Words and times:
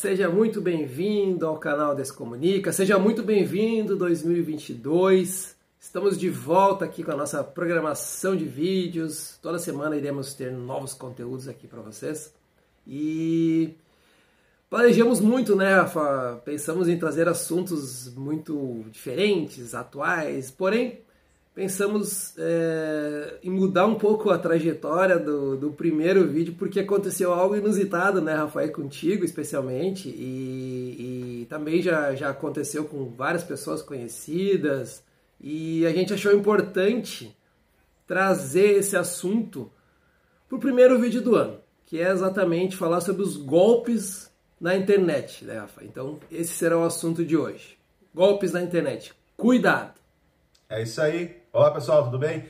seja 0.00 0.30
muito 0.30 0.62
bem-vindo 0.62 1.46
ao 1.46 1.58
canal 1.58 1.94
Descomunica, 1.94 2.72
seja 2.72 2.98
muito 2.98 3.22
bem-vindo 3.22 3.94
2022. 3.94 5.54
Estamos 5.78 6.16
de 6.16 6.30
volta 6.30 6.86
aqui 6.86 7.04
com 7.04 7.10
a 7.10 7.16
nossa 7.16 7.44
programação 7.44 8.34
de 8.34 8.46
vídeos. 8.46 9.38
Toda 9.42 9.58
semana 9.58 9.94
iremos 9.94 10.32
ter 10.32 10.50
novos 10.50 10.94
conteúdos 10.94 11.48
aqui 11.48 11.66
para 11.66 11.82
vocês. 11.82 12.32
E 12.86 13.74
planejamos 14.70 15.20
muito, 15.20 15.54
né, 15.54 15.74
Rafa? 15.74 16.40
Pensamos 16.46 16.88
em 16.88 16.98
trazer 16.98 17.28
assuntos 17.28 18.10
muito 18.14 18.86
diferentes, 18.90 19.74
atuais, 19.74 20.50
porém 20.50 21.00
pensamos 21.54 22.34
é, 22.38 23.38
em 23.42 23.50
mudar 23.50 23.86
um 23.86 23.96
pouco 23.96 24.30
a 24.30 24.38
trajetória 24.38 25.18
do, 25.18 25.56
do, 25.56 25.72
primeiro 25.72 26.26
vídeo, 26.26 26.54
porque 26.58 26.80
aconteceu 26.80 27.32
algo 27.32 27.56
inusitado, 27.56 28.20
né, 28.20 28.34
Rafael, 28.34 28.72
contigo 28.72 29.24
especialmente, 29.24 30.08
e, 30.08 31.42
e, 31.42 31.46
também 31.46 31.82
já, 31.82 32.14
já 32.14 32.30
aconteceu 32.30 32.84
com 32.84 33.06
várias 33.10 33.42
pessoas 33.42 33.82
conhecidas, 33.82 35.02
e 35.40 35.84
a 35.86 35.92
gente 35.92 36.14
achou 36.14 36.32
importante 36.32 37.36
trazer 38.06 38.78
esse 38.78 38.96
assunto 38.96 39.70
para 40.48 40.56
o 40.56 40.60
primeiro 40.60 41.00
vídeo 41.00 41.22
do 41.22 41.34
ano, 41.34 41.58
que 41.86 42.00
é 42.00 42.10
exatamente 42.10 42.76
falar 42.76 43.00
sobre 43.00 43.22
os 43.22 43.36
golpes 43.36 44.30
na 44.60 44.76
internet, 44.76 45.44
né, 45.44 45.58
Rafa? 45.58 45.84
Então, 45.84 46.20
esse 46.30 46.52
será 46.52 46.78
o 46.78 46.84
assunto 46.84 47.24
de 47.24 47.36
hoje. 47.36 47.78
Golpes 48.14 48.52
na 48.52 48.62
internet. 48.62 49.14
Cuidado! 49.36 49.98
É 50.68 50.82
isso 50.82 51.00
aí. 51.00 51.39
Olá 51.52 51.72
pessoal, 51.72 52.04
tudo 52.04 52.16
bem? 52.16 52.44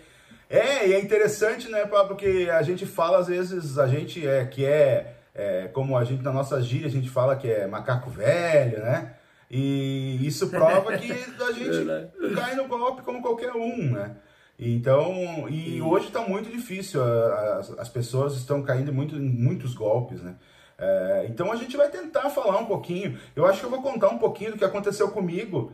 É, 0.50 0.86
e 0.86 0.92
é 0.92 1.00
interessante, 1.00 1.70
né, 1.70 1.86
porque 1.86 2.50
a 2.52 2.60
gente 2.60 2.84
fala 2.84 3.16
às 3.16 3.28
vezes, 3.28 3.78
a 3.78 3.86
gente 3.86 4.28
é 4.28 4.44
que 4.44 4.62
é, 4.62 5.14
é, 5.34 5.68
como 5.68 5.96
a 5.96 6.04
gente 6.04 6.22
na 6.22 6.30
nossa 6.30 6.60
gíria, 6.60 6.86
a 6.86 6.90
gente 6.90 7.08
fala 7.08 7.34
que 7.34 7.50
é 7.50 7.66
macaco 7.66 8.10
velho, 8.10 8.78
né? 8.80 9.14
E 9.50 10.20
isso 10.20 10.50
prova 10.50 10.98
que 10.98 11.10
a 11.40 11.52
gente 11.52 12.34
cai 12.34 12.54
no 12.54 12.68
golpe 12.68 13.00
como 13.00 13.22
qualquer 13.22 13.52
um, 13.52 13.90
né? 13.90 14.16
Então, 14.58 15.48
e 15.48 15.80
hoje 15.80 16.08
está 16.08 16.20
muito 16.20 16.50
difícil, 16.50 17.02
as, 17.02 17.70
as 17.78 17.88
pessoas 17.88 18.34
estão 18.34 18.62
caindo 18.62 18.92
muito, 18.92 19.16
em 19.16 19.20
muitos 19.20 19.72
golpes, 19.72 20.20
né? 20.20 20.34
É, 20.76 21.26
então 21.26 21.50
a 21.50 21.56
gente 21.56 21.74
vai 21.74 21.88
tentar 21.88 22.28
falar 22.28 22.58
um 22.58 22.66
pouquinho. 22.66 23.18
Eu 23.34 23.46
acho 23.46 23.60
que 23.60 23.64
eu 23.64 23.70
vou 23.70 23.80
contar 23.80 24.08
um 24.08 24.18
pouquinho 24.18 24.52
do 24.52 24.58
que 24.58 24.64
aconteceu 24.64 25.10
comigo 25.10 25.72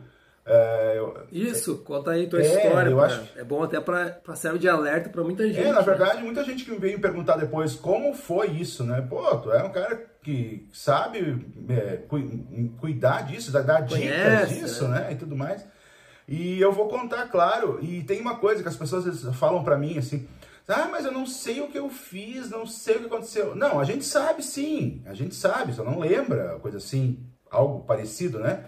é, 0.49 0.93
eu, 0.97 1.27
Isso, 1.29 1.79
conta 1.79 2.11
aí 2.11 2.25
tua 2.25 2.41
é, 2.41 2.45
história. 2.45 2.89
Eu 2.89 3.01
acho... 3.01 3.21
É 3.35 3.43
bom 3.43 3.61
até 3.61 3.81
para 3.81 4.35
serve 4.35 4.57
de 4.57 4.69
alerta 4.69 5.09
para 5.09 5.21
muita 5.21 5.45
gente. 5.45 5.59
É, 5.59 5.73
na 5.73 5.79
né? 5.79 5.85
verdade, 5.85 6.23
muita 6.23 6.41
gente 6.45 6.63
que 6.63 6.73
veio 6.73 7.01
perguntar 7.01 7.35
depois 7.35 7.75
como 7.75 8.13
foi 8.13 8.47
isso, 8.51 8.85
né? 8.85 9.05
Pô, 9.09 9.35
tu 9.39 9.51
é 9.51 9.61
um 9.61 9.71
cara 9.71 10.05
que 10.23 10.69
sabe 10.71 11.45
é, 11.69 11.99
cuidar 12.79 13.25
disso, 13.25 13.51
dar 13.51 13.81
dicas 13.81 14.49
disso, 14.49 14.87
né? 14.87 15.01
né? 15.01 15.11
E 15.11 15.15
tudo 15.15 15.35
mais. 15.35 15.65
E 16.25 16.61
eu 16.61 16.71
vou 16.71 16.87
contar, 16.87 17.27
claro. 17.27 17.79
E 17.81 18.03
tem 18.03 18.21
uma 18.21 18.37
coisa 18.37 18.63
que 18.63 18.69
as 18.69 18.75
pessoas 18.75 19.23
falam 19.35 19.65
para 19.65 19.77
mim 19.77 19.97
assim. 19.97 20.25
Ah, 20.65 20.87
mas 20.89 21.05
eu 21.05 21.11
não 21.11 21.25
sei 21.25 21.59
o 21.59 21.67
que 21.67 21.77
eu 21.77 21.89
fiz, 21.89 22.49
não 22.49 22.65
sei 22.65 22.95
o 22.95 22.99
que 22.99 23.05
aconteceu. 23.05 23.53
Não, 23.53 23.79
a 23.79 23.83
gente 23.83 24.05
sabe 24.05 24.43
sim, 24.43 25.01
a 25.05 25.13
gente 25.13 25.33
sabe, 25.33 25.73
só 25.73 25.81
não 25.81 25.99
lembra, 25.99 26.59
coisa 26.59 26.77
assim, 26.77 27.25
algo 27.49 27.85
parecido, 27.85 28.39
né? 28.39 28.65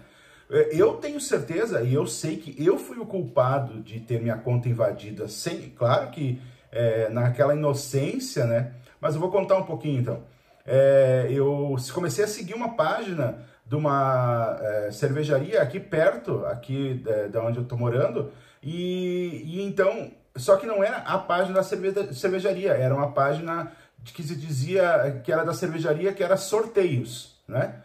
Eu 0.72 0.94
tenho 0.94 1.20
certeza 1.20 1.82
e 1.82 1.94
eu 1.94 2.06
sei 2.06 2.36
que 2.36 2.64
eu 2.64 2.76
fui 2.76 2.98
o 2.98 3.06
culpado 3.06 3.80
de 3.80 4.00
ter 4.00 4.20
minha 4.20 4.36
conta 4.36 4.68
invadida, 4.68 5.28
sem, 5.28 5.70
claro 5.70 6.10
que 6.10 6.40
é, 6.72 7.08
naquela 7.08 7.54
inocência, 7.54 8.44
né? 8.44 8.72
Mas 9.00 9.14
eu 9.14 9.20
vou 9.20 9.30
contar 9.30 9.56
um 9.56 9.62
pouquinho 9.62 10.00
então. 10.00 10.22
É, 10.66 11.28
eu 11.30 11.76
comecei 11.94 12.24
a 12.24 12.28
seguir 12.28 12.54
uma 12.54 12.74
página 12.74 13.44
de 13.64 13.76
uma 13.76 14.58
é, 14.60 14.90
cervejaria 14.90 15.62
aqui 15.62 15.78
perto, 15.78 16.44
aqui 16.46 17.02
é, 17.06 17.28
da 17.28 17.42
onde 17.42 17.58
eu 17.58 17.64
tô 17.64 17.76
morando, 17.76 18.32
e, 18.62 19.42
e, 19.44 19.62
então, 19.62 20.10
só 20.36 20.56
que 20.56 20.66
não 20.66 20.82
era 20.82 20.98
a 20.98 21.16
página 21.18 21.54
da 21.54 21.62
cerveja, 21.62 22.12
cervejaria, 22.12 22.72
era 22.72 22.94
uma 22.94 23.12
página 23.12 23.72
que 24.04 24.22
se 24.22 24.34
dizia 24.34 25.20
que 25.24 25.32
era 25.32 25.44
da 25.44 25.54
cervejaria, 25.54 26.12
que 26.12 26.22
era 26.22 26.36
sorteios, 26.36 27.36
né? 27.46 27.76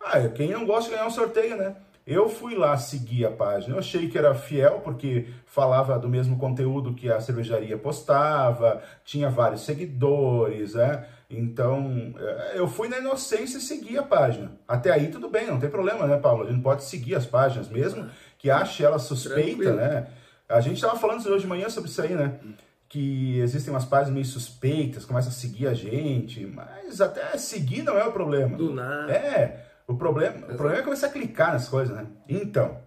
Ah, 0.00 0.28
quem 0.28 0.50
não 0.50 0.66
gosta 0.66 0.90
de 0.90 0.96
ganhar 0.96 1.06
um 1.06 1.10
sorteio, 1.10 1.56
né? 1.56 1.76
Eu 2.06 2.28
fui 2.28 2.54
lá 2.54 2.76
seguir 2.76 3.24
a 3.24 3.30
página, 3.30 3.74
eu 3.74 3.78
achei 3.78 4.10
que 4.10 4.18
era 4.18 4.34
fiel 4.34 4.80
porque 4.84 5.26
falava 5.46 5.98
do 5.98 6.08
mesmo 6.08 6.36
conteúdo 6.36 6.94
que 6.94 7.10
a 7.10 7.18
cervejaria 7.18 7.78
postava, 7.78 8.82
tinha 9.04 9.30
vários 9.30 9.62
seguidores, 9.62 10.74
né? 10.74 11.06
Então, 11.30 12.14
é, 12.18 12.58
eu 12.58 12.68
fui 12.68 12.88
na 12.88 12.98
inocência 12.98 13.56
e 13.56 13.60
segui 13.60 13.96
a 13.96 14.02
página. 14.02 14.52
Até 14.68 14.92
aí 14.92 15.08
tudo 15.08 15.30
bem, 15.30 15.46
não 15.46 15.58
tem 15.58 15.70
problema, 15.70 16.06
né, 16.06 16.18
Paulo? 16.18 16.46
A 16.46 16.50
gente 16.50 16.62
pode 16.62 16.84
seguir 16.84 17.14
as 17.14 17.24
páginas 17.24 17.68
mesmo, 17.70 18.06
que 18.38 18.50
ache 18.50 18.84
ela 18.84 18.98
suspeita, 18.98 19.62
Tranquilo. 19.62 19.76
né? 19.76 20.06
A 20.46 20.60
gente 20.60 20.76
estava 20.76 20.98
falando 20.98 21.26
hoje 21.26 21.40
de 21.40 21.46
manhã 21.46 21.70
sobre 21.70 21.88
isso 21.88 22.02
aí, 22.02 22.14
né? 22.14 22.38
Que 22.86 23.40
existem 23.40 23.72
umas 23.72 23.86
páginas 23.86 24.12
meio 24.12 24.26
suspeitas, 24.26 25.06
começam 25.06 25.30
a 25.30 25.34
seguir 25.34 25.66
a 25.66 25.74
gente, 25.74 26.44
mas 26.46 27.00
até 27.00 27.36
seguir 27.38 27.82
não 27.82 27.98
é 27.98 28.04
o 28.04 28.12
problema. 28.12 28.56
Do 28.58 28.74
nada. 28.74 29.10
É. 29.10 29.63
O 29.86 29.96
problema, 29.96 30.46
o 30.46 30.56
problema 30.56 30.78
é 30.78 30.82
começar 30.82 31.08
a 31.08 31.12
clicar 31.12 31.52
nas 31.52 31.68
coisas, 31.68 31.94
né? 31.94 32.06
Então, 32.28 32.80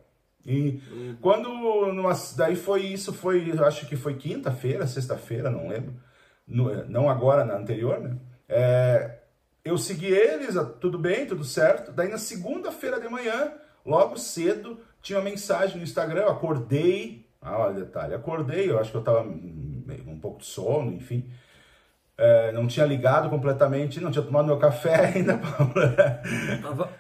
e 0.46 0.82
hum. 0.92 1.18
quando 1.22 1.50
numa, 1.94 2.14
daí 2.38 2.56
foi 2.56 2.86
isso 2.86 3.14
foi, 3.14 3.52
acho 3.60 3.86
que 3.86 3.98
foi 3.98 4.16
quinta-feira, 4.16 4.88
sexta-feira, 4.88 5.50
não 5.50 5.68
lembro, 5.68 5.94
no, 6.48 6.86
não 6.86 7.10
agora, 7.10 7.44
na 7.44 7.56
anterior, 7.58 8.00
né? 8.00 8.18
É, 8.48 9.20
eu 9.66 9.78
segui 9.78 10.06
eles, 10.08 10.56
tudo 10.80 10.98
bem, 10.98 11.26
tudo 11.26 11.44
certo. 11.44 11.92
Daí 11.92 12.08
na 12.08 12.18
segunda-feira 12.18 13.00
de 13.00 13.10
manhã, 13.10 13.52
logo 13.86 14.18
cedo, 14.18 14.80
tinha 15.02 15.20
uma 15.20 15.26
mensagem 15.26 15.78
no 15.78 15.84
Instagram, 15.84 16.22
eu 16.22 16.30
acordei, 16.30 17.28
ah, 17.42 17.60
olha 17.60 17.82
detalhe, 17.82 18.14
acordei, 18.14 18.70
eu 18.70 18.80
acho 18.80 18.92
que 18.92 18.98
eu 18.98 19.04
tava 19.04 19.28
um 19.28 20.20
pouco 20.22 20.40
de 20.40 20.46
sono, 20.46 20.94
enfim. 20.94 21.30
É, 22.18 22.52
não 22.52 22.66
tinha 22.66 22.84
ligado 22.84 23.30
completamente, 23.30 24.00
não 24.00 24.10
tinha 24.10 24.26
tomado 24.26 24.48
meu 24.48 24.58
café 24.58 24.96
ainda, 25.14 25.40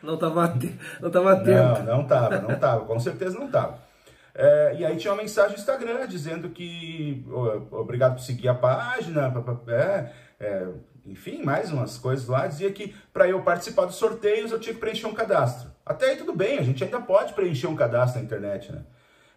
Não 0.03 0.13
estava 0.13 0.44
não 1.01 1.09
tava 1.09 1.33
atento. 1.33 1.83
Não, 1.83 1.95
não 1.95 2.01
estava, 2.03 2.39
não 2.39 2.51
estava, 2.51 2.85
com 2.85 3.00
certeza 3.00 3.39
não 3.39 3.47
estava. 3.47 3.79
É, 4.35 4.75
e 4.78 4.85
aí 4.85 4.95
tinha 4.95 5.11
uma 5.11 5.23
mensagem 5.23 5.53
no 5.53 5.57
Instagram 5.57 6.07
dizendo 6.07 6.50
que 6.50 7.25
obrigado 7.72 8.13
por 8.13 8.22
seguir 8.22 8.47
a 8.47 8.53
página, 8.53 9.33
é, 9.67 10.11
é, 10.39 10.67
enfim, 11.07 11.41
mais 11.41 11.72
umas 11.72 11.97
coisas 11.97 12.28
lá. 12.28 12.45
Dizia 12.45 12.72
que 12.72 12.94
para 13.11 13.28
eu 13.28 13.41
participar 13.41 13.85
dos 13.85 13.95
sorteios 13.95 14.51
eu 14.51 14.59
tinha 14.59 14.75
que 14.75 14.79
preencher 14.79 15.07
um 15.07 15.16
cadastro. 15.16 15.72
Até 15.84 16.11
aí 16.11 16.17
tudo 16.17 16.35
bem, 16.35 16.59
a 16.59 16.61
gente 16.61 16.84
ainda 16.84 17.01
pode 17.01 17.34
preencher 17.34 17.66
um 17.66 17.75
cadastro 17.75 18.19
na 18.19 18.25
internet, 18.25 18.72
né? 18.72 18.84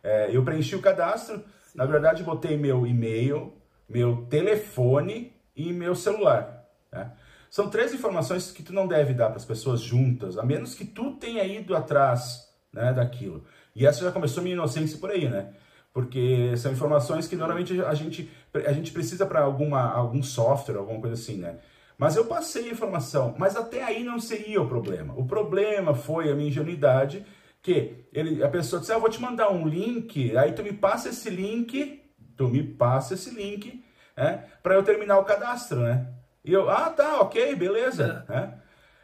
É, 0.02 0.28
eu 0.30 0.42
preenchi 0.44 0.76
o 0.76 0.82
cadastro, 0.82 1.42
na 1.74 1.86
verdade 1.86 2.22
botei 2.22 2.58
meu 2.58 2.86
e-mail, 2.86 3.54
meu 3.88 4.26
telefone 4.28 5.32
e 5.54 5.72
meu 5.72 5.94
celular. 5.94 6.64
Né? 6.92 7.12
São 7.50 7.68
três 7.68 7.92
informações 7.92 8.52
que 8.52 8.62
tu 8.62 8.72
não 8.72 8.86
deve 8.86 9.12
dar 9.12 9.26
para 9.26 9.36
as 9.36 9.44
pessoas 9.44 9.80
juntas, 9.80 10.38
a 10.38 10.44
menos 10.44 10.74
que 10.74 10.84
tu 10.84 11.16
tenha 11.16 11.44
ido 11.44 11.74
atrás 11.76 12.48
né, 12.72 12.92
daquilo. 12.92 13.44
E 13.74 13.86
essa 13.86 14.04
já 14.04 14.12
começou 14.12 14.42
minha 14.42 14.54
inocência 14.54 14.98
por 14.98 15.10
aí, 15.10 15.28
né? 15.28 15.52
Porque 15.92 16.56
são 16.56 16.70
informações 16.70 17.26
que 17.26 17.34
normalmente 17.34 17.80
a 17.82 17.94
gente, 17.94 18.30
a 18.54 18.72
gente 18.72 18.92
precisa 18.92 19.26
para 19.26 19.40
algum 19.40 20.22
software, 20.22 20.76
alguma 20.76 21.00
coisa 21.00 21.14
assim, 21.14 21.38
né? 21.38 21.58
Mas 21.98 22.16
eu 22.16 22.24
passei 22.24 22.68
a 22.68 22.72
informação, 22.72 23.34
mas 23.36 23.56
até 23.56 23.82
aí 23.82 24.02
não 24.04 24.18
seria 24.18 24.62
o 24.62 24.68
problema. 24.68 25.12
O 25.16 25.26
problema 25.26 25.92
foi 25.92 26.30
a 26.30 26.34
minha 26.34 26.48
ingenuidade, 26.48 27.26
que 27.60 28.06
ele, 28.12 28.42
a 28.42 28.48
pessoa 28.48 28.80
disse, 28.80 28.92
ah, 28.92 28.94
eu 28.94 29.00
vou 29.00 29.10
te 29.10 29.20
mandar 29.20 29.52
um 29.52 29.66
link, 29.66 30.34
aí 30.36 30.52
tu 30.52 30.62
me 30.62 30.72
passa 30.72 31.10
esse 31.10 31.28
link, 31.28 32.00
tu 32.36 32.48
me 32.48 32.62
passa 32.62 33.14
esse 33.14 33.30
link, 33.34 33.84
né, 34.20 34.44
para 34.62 34.74
eu 34.74 34.82
terminar 34.82 35.18
o 35.18 35.24
cadastro, 35.24 35.80
né? 35.80 36.06
E 36.44 36.52
eu, 36.52 36.68
ah, 36.68 36.90
tá, 36.90 37.20
ok, 37.20 37.54
beleza. 37.56 38.24
É. 38.28 38.32
Né? 38.32 38.54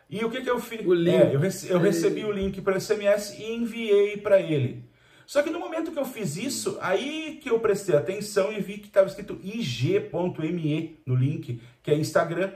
E 0.09 0.25
o 0.25 0.31
que, 0.31 0.43
que 0.43 0.51
eu 0.51 0.61
fiz? 0.61 0.81
É, 0.81 1.35
eu, 1.35 1.41
rece 1.41 1.69
eu 1.69 1.79
recebi 1.79 2.25
o 2.25 2.31
link 2.31 2.61
para 2.61 2.79
SMS 2.79 3.37
e 3.39 3.53
enviei 3.53 4.19
para 4.19 4.39
ele. 4.39 4.85
Só 5.27 5.43
que 5.43 5.51
no 5.51 5.59
momento 5.59 5.91
que 5.91 5.99
eu 5.99 6.05
fiz 6.05 6.37
isso, 6.37 6.79
aí 6.81 7.41
que 7.43 7.51
eu 7.51 7.59
prestei 7.59 7.97
atenção 7.97 8.53
e 8.53 8.61
vi 8.61 8.79
que 8.79 8.87
estava 8.87 9.09
escrito 9.09 9.41
ig.me 9.43 11.01
no 11.05 11.17
link, 11.17 11.61
que 11.83 11.91
é 11.91 11.95
Instagram. 11.95 12.53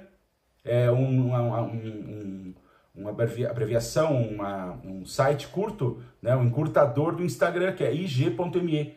É 0.62 0.90
um, 0.90 1.28
uma, 1.28 1.62
um, 1.62 2.54
uma 2.94 3.10
abreviação, 3.10 4.22
uma, 4.22 4.78
um 4.84 5.04
site 5.04 5.48
curto, 5.48 6.00
né, 6.22 6.36
um 6.36 6.44
encurtador 6.44 7.16
do 7.16 7.24
Instagram, 7.24 7.72
que 7.72 7.82
é 7.82 7.92
ig.me. 7.92 8.94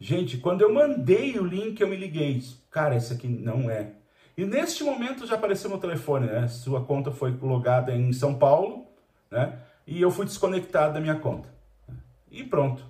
Gente, 0.00 0.38
quando 0.38 0.62
eu 0.62 0.72
mandei 0.72 1.38
o 1.38 1.44
link, 1.44 1.80
eu 1.80 1.88
me 1.88 1.96
liguei. 1.96 2.40
Cara, 2.70 2.96
isso 2.96 3.12
aqui 3.12 3.26
não 3.26 3.68
é. 3.68 3.92
E 4.36 4.44
neste 4.44 4.84
momento 4.84 5.26
já 5.26 5.34
apareceu 5.34 5.68
no 5.68 5.78
telefone, 5.78 6.26
né? 6.26 6.46
Sua 6.46 6.84
conta 6.84 7.10
foi 7.10 7.32
logada 7.32 7.92
em 7.92 8.12
São 8.12 8.38
Paulo, 8.38 8.86
né? 9.30 9.58
E 9.84 10.00
eu 10.00 10.10
fui 10.10 10.24
desconectado 10.24 10.94
da 10.94 11.00
minha 11.00 11.16
conta. 11.16 11.48
E 12.30 12.44
pronto. 12.44 12.84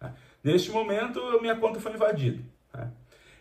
Né? 0.00 0.12
Neste 0.44 0.70
momento, 0.70 1.20
minha 1.40 1.56
conta 1.56 1.80
foi 1.80 1.92
invadida. 1.94 2.40
Né? 2.72 2.90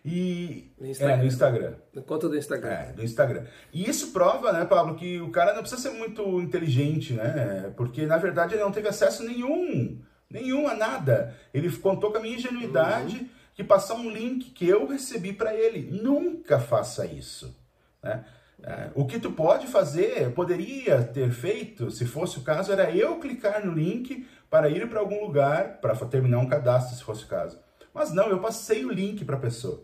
E 0.04 0.72
no 0.80 0.88
Instagram. 0.88 1.14
É, 1.14 1.18
no 1.18 1.26
Instagram. 1.26 1.74
Na 1.94 2.02
conta 2.02 2.30
do 2.30 2.36
Instagram. 2.36 2.70
É, 2.70 2.94
do 2.94 3.04
Instagram. 3.04 3.44
E 3.72 3.88
isso 3.88 4.12
prova, 4.12 4.52
né, 4.52 4.66
Pablo, 4.66 4.96
que 4.96 5.22
o 5.22 5.30
cara 5.30 5.54
não 5.54 5.62
precisa 5.62 5.82
ser 5.82 5.92
muito 5.92 6.42
inteligente, 6.42 7.14
né? 7.14 7.72
Porque 7.78 8.08
na 8.08 8.18
verdade 8.18 8.56
ele 8.56 8.64
não 8.64 8.72
teve 8.72 8.88
acesso 8.88 9.24
nenhum, 9.24 10.00
nenhum 10.32 10.68
a 10.68 10.76
nada. 10.76 11.36
Ele 11.54 11.70
contou 11.78 12.12
com 12.12 12.18
a 12.18 12.22
minha 12.22 12.36
ingenuidade 12.36 13.18
uhum. 13.18 13.30
que 13.54 13.64
passar 13.64 13.96
um 13.96 14.10
link 14.10 14.52
que 14.52 14.68
eu 14.68 14.88
recebi 14.88 15.34
para 15.34 15.54
ele. 15.54 15.90
Nunca 16.02 16.60
faça 16.60 17.06
isso, 17.06 17.56
né? 18.02 18.24
É, 18.64 18.92
o 18.94 19.06
que 19.06 19.20
tu 19.20 19.32
pode 19.32 19.66
fazer, 19.66 20.32
poderia 20.34 21.02
ter 21.02 21.32
feito, 21.32 21.90
se 21.90 22.06
fosse 22.06 22.38
o 22.38 22.44
caso, 22.44 22.72
era 22.72 22.96
eu 22.96 23.20
clicar 23.20 23.66
no 23.66 23.74
link 23.74 24.28
para 24.52 24.70
ir 24.70 24.88
para 24.88 25.00
algum 25.00 25.26
lugar, 25.26 25.80
para 25.82 25.96
terminar 26.06 26.38
um 26.38 26.48
cadastro, 26.48 26.96
se 26.96 27.04
fosse 27.04 27.24
o 27.24 27.28
caso. 27.28 27.60
Mas 27.92 28.14
não, 28.14 28.28
eu 28.28 28.40
passei 28.40 28.86
o 28.86 28.92
link 28.92 29.26
para 29.26 29.36
a 29.36 29.40
pessoa. 29.40 29.84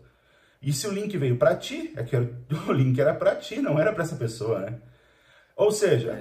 E 0.62 0.72
se 0.72 0.86
o 0.86 0.92
link 0.92 1.16
veio 1.16 1.36
para 1.36 1.56
ti, 1.56 1.92
é 1.96 2.04
que 2.04 2.16
o 2.68 2.72
link 2.72 2.98
era 3.00 3.14
para 3.14 3.34
ti, 3.34 3.60
não 3.60 3.78
era 3.78 3.92
para 3.92 4.04
essa 4.04 4.16
pessoa, 4.16 4.60
né? 4.60 4.78
Ou 5.58 5.72
seja, 5.72 6.12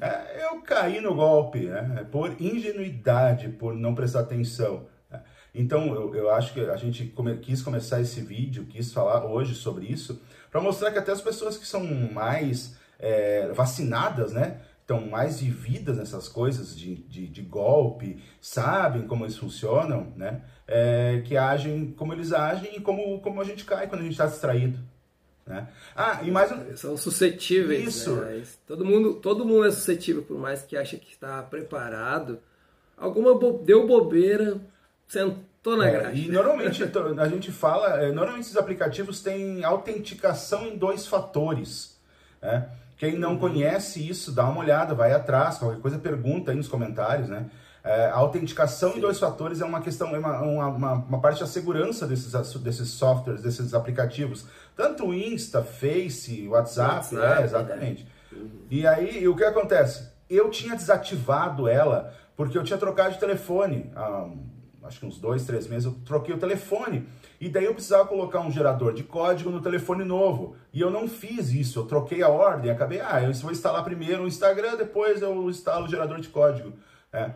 é, 0.00 0.04
é, 0.04 0.46
eu 0.46 0.60
caí 0.62 1.00
no 1.00 1.14
golpe, 1.14 1.60
né? 1.60 2.04
Por 2.10 2.34
ingenuidade, 2.42 3.48
por 3.48 3.72
não 3.72 3.94
prestar 3.94 4.18
atenção. 4.18 4.88
Né? 5.08 5.22
Então, 5.54 5.94
eu, 5.94 6.12
eu 6.12 6.30
acho 6.30 6.52
que 6.52 6.60
a 6.60 6.76
gente 6.76 7.06
come, 7.06 7.36
quis 7.36 7.62
começar 7.62 8.00
esse 8.00 8.20
vídeo, 8.20 8.66
quis 8.66 8.92
falar 8.92 9.24
hoje 9.24 9.54
sobre 9.54 9.86
isso, 9.86 10.20
para 10.50 10.60
mostrar 10.60 10.90
que 10.90 10.98
até 10.98 11.12
as 11.12 11.20
pessoas 11.20 11.56
que 11.56 11.68
são 11.68 11.84
mais 12.12 12.76
é, 12.98 13.52
vacinadas, 13.52 14.32
né? 14.32 14.60
Estão 14.80 15.06
mais 15.06 15.40
vividas 15.40 15.96
nessas 15.96 16.28
coisas 16.28 16.76
de, 16.76 16.96
de, 16.96 17.28
de 17.28 17.42
golpe, 17.42 18.20
sabem 18.40 19.06
como 19.06 19.24
eles 19.24 19.36
funcionam, 19.36 20.12
né? 20.16 20.42
É, 20.66 21.22
que 21.24 21.36
agem 21.36 21.92
como 21.92 22.12
eles 22.12 22.32
agem 22.32 22.76
e 22.76 22.80
como, 22.80 23.20
como 23.20 23.40
a 23.40 23.44
gente 23.44 23.64
cai 23.64 23.86
quando 23.86 24.00
a 24.00 24.04
gente 24.04 24.14
está 24.14 24.26
distraído. 24.26 24.80
Né? 25.50 25.66
Ah, 25.96 26.20
e 26.22 26.30
mais 26.30 26.52
um... 26.52 26.76
São 26.76 26.96
suscetíveis. 26.96 27.96
Isso. 27.96 28.14
Né? 28.14 28.44
Todo, 28.68 28.84
mundo, 28.84 29.14
todo 29.14 29.44
mundo 29.44 29.66
é 29.66 29.70
suscetível, 29.72 30.22
por 30.22 30.38
mais 30.38 30.62
que 30.62 30.76
ache 30.76 30.96
que 30.96 31.12
está 31.12 31.42
preparado. 31.42 32.38
Alguma 32.96 33.36
bo... 33.36 33.60
deu 33.64 33.84
bobeira, 33.84 34.60
sentou 35.08 35.76
na 35.76 35.88
é, 35.88 35.90
grade. 35.90 36.28
E 36.28 36.30
normalmente 36.30 36.84
a 37.18 37.28
gente 37.28 37.50
fala, 37.50 38.00
é, 38.00 38.12
normalmente 38.12 38.44
esses 38.44 38.56
aplicativos 38.56 39.20
têm 39.22 39.64
autenticação 39.64 40.68
em 40.68 40.78
dois 40.78 41.08
fatores. 41.08 41.98
Né? 42.40 42.68
Quem 42.96 43.18
não 43.18 43.32
uhum. 43.32 43.38
conhece 43.38 44.08
isso, 44.08 44.30
dá 44.30 44.48
uma 44.48 44.60
olhada, 44.60 44.94
vai 44.94 45.12
atrás, 45.12 45.58
qualquer 45.58 45.80
coisa 45.80 45.98
pergunta 45.98 46.52
aí 46.52 46.56
nos 46.56 46.68
comentários, 46.68 47.28
né? 47.28 47.50
É, 47.82 48.06
a 48.06 48.14
autenticação 48.16 48.92
Sim. 48.92 48.98
em 48.98 49.00
dois 49.00 49.18
fatores 49.18 49.60
é 49.60 49.64
uma 49.64 49.80
questão, 49.80 50.14
é 50.14 50.18
uma, 50.18 50.40
uma, 50.42 50.92
uma, 50.92 51.20
parte 51.20 51.40
da 51.40 51.46
segurança 51.46 52.06
desses, 52.06 52.32
desses 52.60 52.90
softwares, 52.90 53.42
desses 53.42 53.72
aplicativos. 53.72 54.46
Tanto 54.76 55.06
o 55.06 55.14
Insta, 55.14 55.62
Face, 55.62 56.46
WhatsApp, 56.46 57.14
WhatsApp 57.14 57.42
é, 57.42 57.44
exatamente. 57.44 58.06
Uhum. 58.32 58.48
E 58.70 58.86
aí, 58.86 59.26
o 59.26 59.34
que 59.34 59.44
acontece? 59.44 60.10
Eu 60.28 60.50
tinha 60.50 60.76
desativado 60.76 61.66
ela 61.66 62.14
porque 62.36 62.56
eu 62.56 62.62
tinha 62.62 62.78
trocado 62.78 63.14
de 63.14 63.20
telefone. 63.20 63.90
Há, 63.96 64.28
acho 64.84 65.00
que 65.00 65.06
uns 65.06 65.18
dois, 65.18 65.46
três 65.46 65.66
meses, 65.66 65.86
eu 65.86 65.92
troquei 66.04 66.34
o 66.34 66.38
telefone. 66.38 67.08
E 67.40 67.48
daí 67.48 67.64
eu 67.64 67.72
precisava 67.72 68.06
colocar 68.06 68.40
um 68.40 68.50
gerador 68.50 68.92
de 68.92 69.04
código 69.04 69.48
no 69.48 69.62
telefone 69.62 70.04
novo. 70.04 70.54
E 70.70 70.82
eu 70.82 70.90
não 70.90 71.08
fiz 71.08 71.50
isso, 71.50 71.78
eu 71.78 71.86
troquei 71.86 72.22
a 72.22 72.28
ordem, 72.28 72.70
acabei, 72.70 73.00
ah, 73.00 73.22
eu 73.22 73.32
vou 73.32 73.50
instalar 73.50 73.82
primeiro 73.82 74.24
o 74.24 74.28
Instagram, 74.28 74.76
depois 74.76 75.22
eu 75.22 75.48
instalo 75.48 75.86
o 75.86 75.88
gerador 75.88 76.20
de 76.20 76.28
código. 76.28 76.74
É 77.10 77.30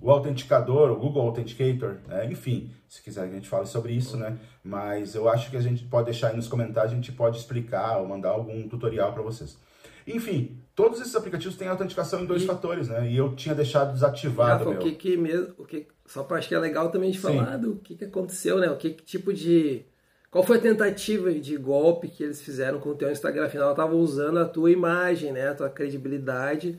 o 0.00 0.10
autenticador, 0.10 0.90
o 0.90 0.96
Google 0.96 1.22
Authenticator, 1.22 1.96
né? 2.06 2.26
enfim, 2.30 2.70
se 2.88 3.02
quiser 3.02 3.22
a 3.22 3.26
gente 3.26 3.48
fale 3.48 3.66
sobre 3.66 3.92
isso, 3.92 4.16
né? 4.16 4.38
Mas 4.62 5.14
eu 5.14 5.28
acho 5.28 5.50
que 5.50 5.56
a 5.56 5.60
gente 5.60 5.84
pode 5.84 6.06
deixar 6.06 6.28
aí 6.28 6.36
nos 6.36 6.48
comentários, 6.48 6.92
a 6.92 6.94
gente 6.94 7.12
pode 7.12 7.38
explicar 7.38 7.98
ou 7.98 8.06
mandar 8.06 8.30
algum 8.30 8.68
tutorial 8.68 9.12
para 9.12 9.22
vocês. 9.22 9.58
Enfim, 10.06 10.56
todos 10.74 11.00
esses 11.00 11.14
aplicativos 11.14 11.56
têm 11.56 11.68
autenticação 11.68 12.22
em 12.22 12.26
dois 12.26 12.42
e... 12.42 12.46
fatores, 12.46 12.88
né? 12.88 13.10
E 13.10 13.16
eu 13.16 13.34
tinha 13.34 13.54
deixado 13.54 13.92
desativado. 13.92 14.64
Rafa, 14.64 14.78
o 14.78 14.82
que 14.82 14.92
que 14.92 15.16
mesmo, 15.16 15.54
o 15.58 15.64
que 15.64 15.86
só 16.06 16.22
para 16.22 16.38
acho 16.38 16.48
que 16.48 16.54
é 16.54 16.58
legal 16.58 16.90
também 16.90 17.10
de 17.10 17.18
falar 17.18 17.56
Sim. 17.56 17.60
do 17.60 17.76
que, 17.76 17.94
que 17.94 18.04
aconteceu, 18.04 18.58
né? 18.58 18.70
O 18.70 18.76
que, 18.76 18.90
que 18.90 19.04
tipo 19.04 19.32
de 19.34 19.84
qual 20.30 20.44
foi 20.44 20.58
a 20.58 20.60
tentativa 20.60 21.32
de 21.32 21.56
golpe 21.56 22.08
que 22.08 22.22
eles 22.22 22.40
fizeram 22.40 22.80
com 22.80 22.90
o 22.90 22.94
teu 22.94 23.10
Instagram? 23.10 23.46
Afinal, 23.46 23.70
estavam 23.70 23.98
usando 23.98 24.38
a 24.38 24.44
tua 24.46 24.70
imagem, 24.70 25.32
né? 25.32 25.48
A 25.48 25.54
tua 25.54 25.68
credibilidade 25.68 26.78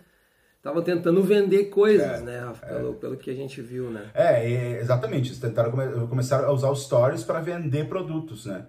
estavam 0.60 0.84
tentando 0.84 1.24
vender 1.24 1.66
coisas, 1.66 2.20
é, 2.20 2.22
né, 2.22 2.40
Rafa, 2.40 2.66
é. 2.66 2.76
pelo, 2.76 2.94
pelo 2.96 3.18
que 3.18 3.32
a 3.32 3.34
gente 3.34 3.62
viu, 3.62 3.90
né? 3.90 4.12
É, 4.14 4.80
exatamente. 4.80 5.30
Eles 5.30 5.40
tentaram 5.40 5.72
come 5.72 6.08
começar 6.08 6.44
a 6.44 6.52
usar 6.52 6.70
os 6.70 6.84
stories 6.84 7.24
para 7.24 7.40
vender 7.40 7.88
produtos, 7.88 8.46
né? 8.46 8.66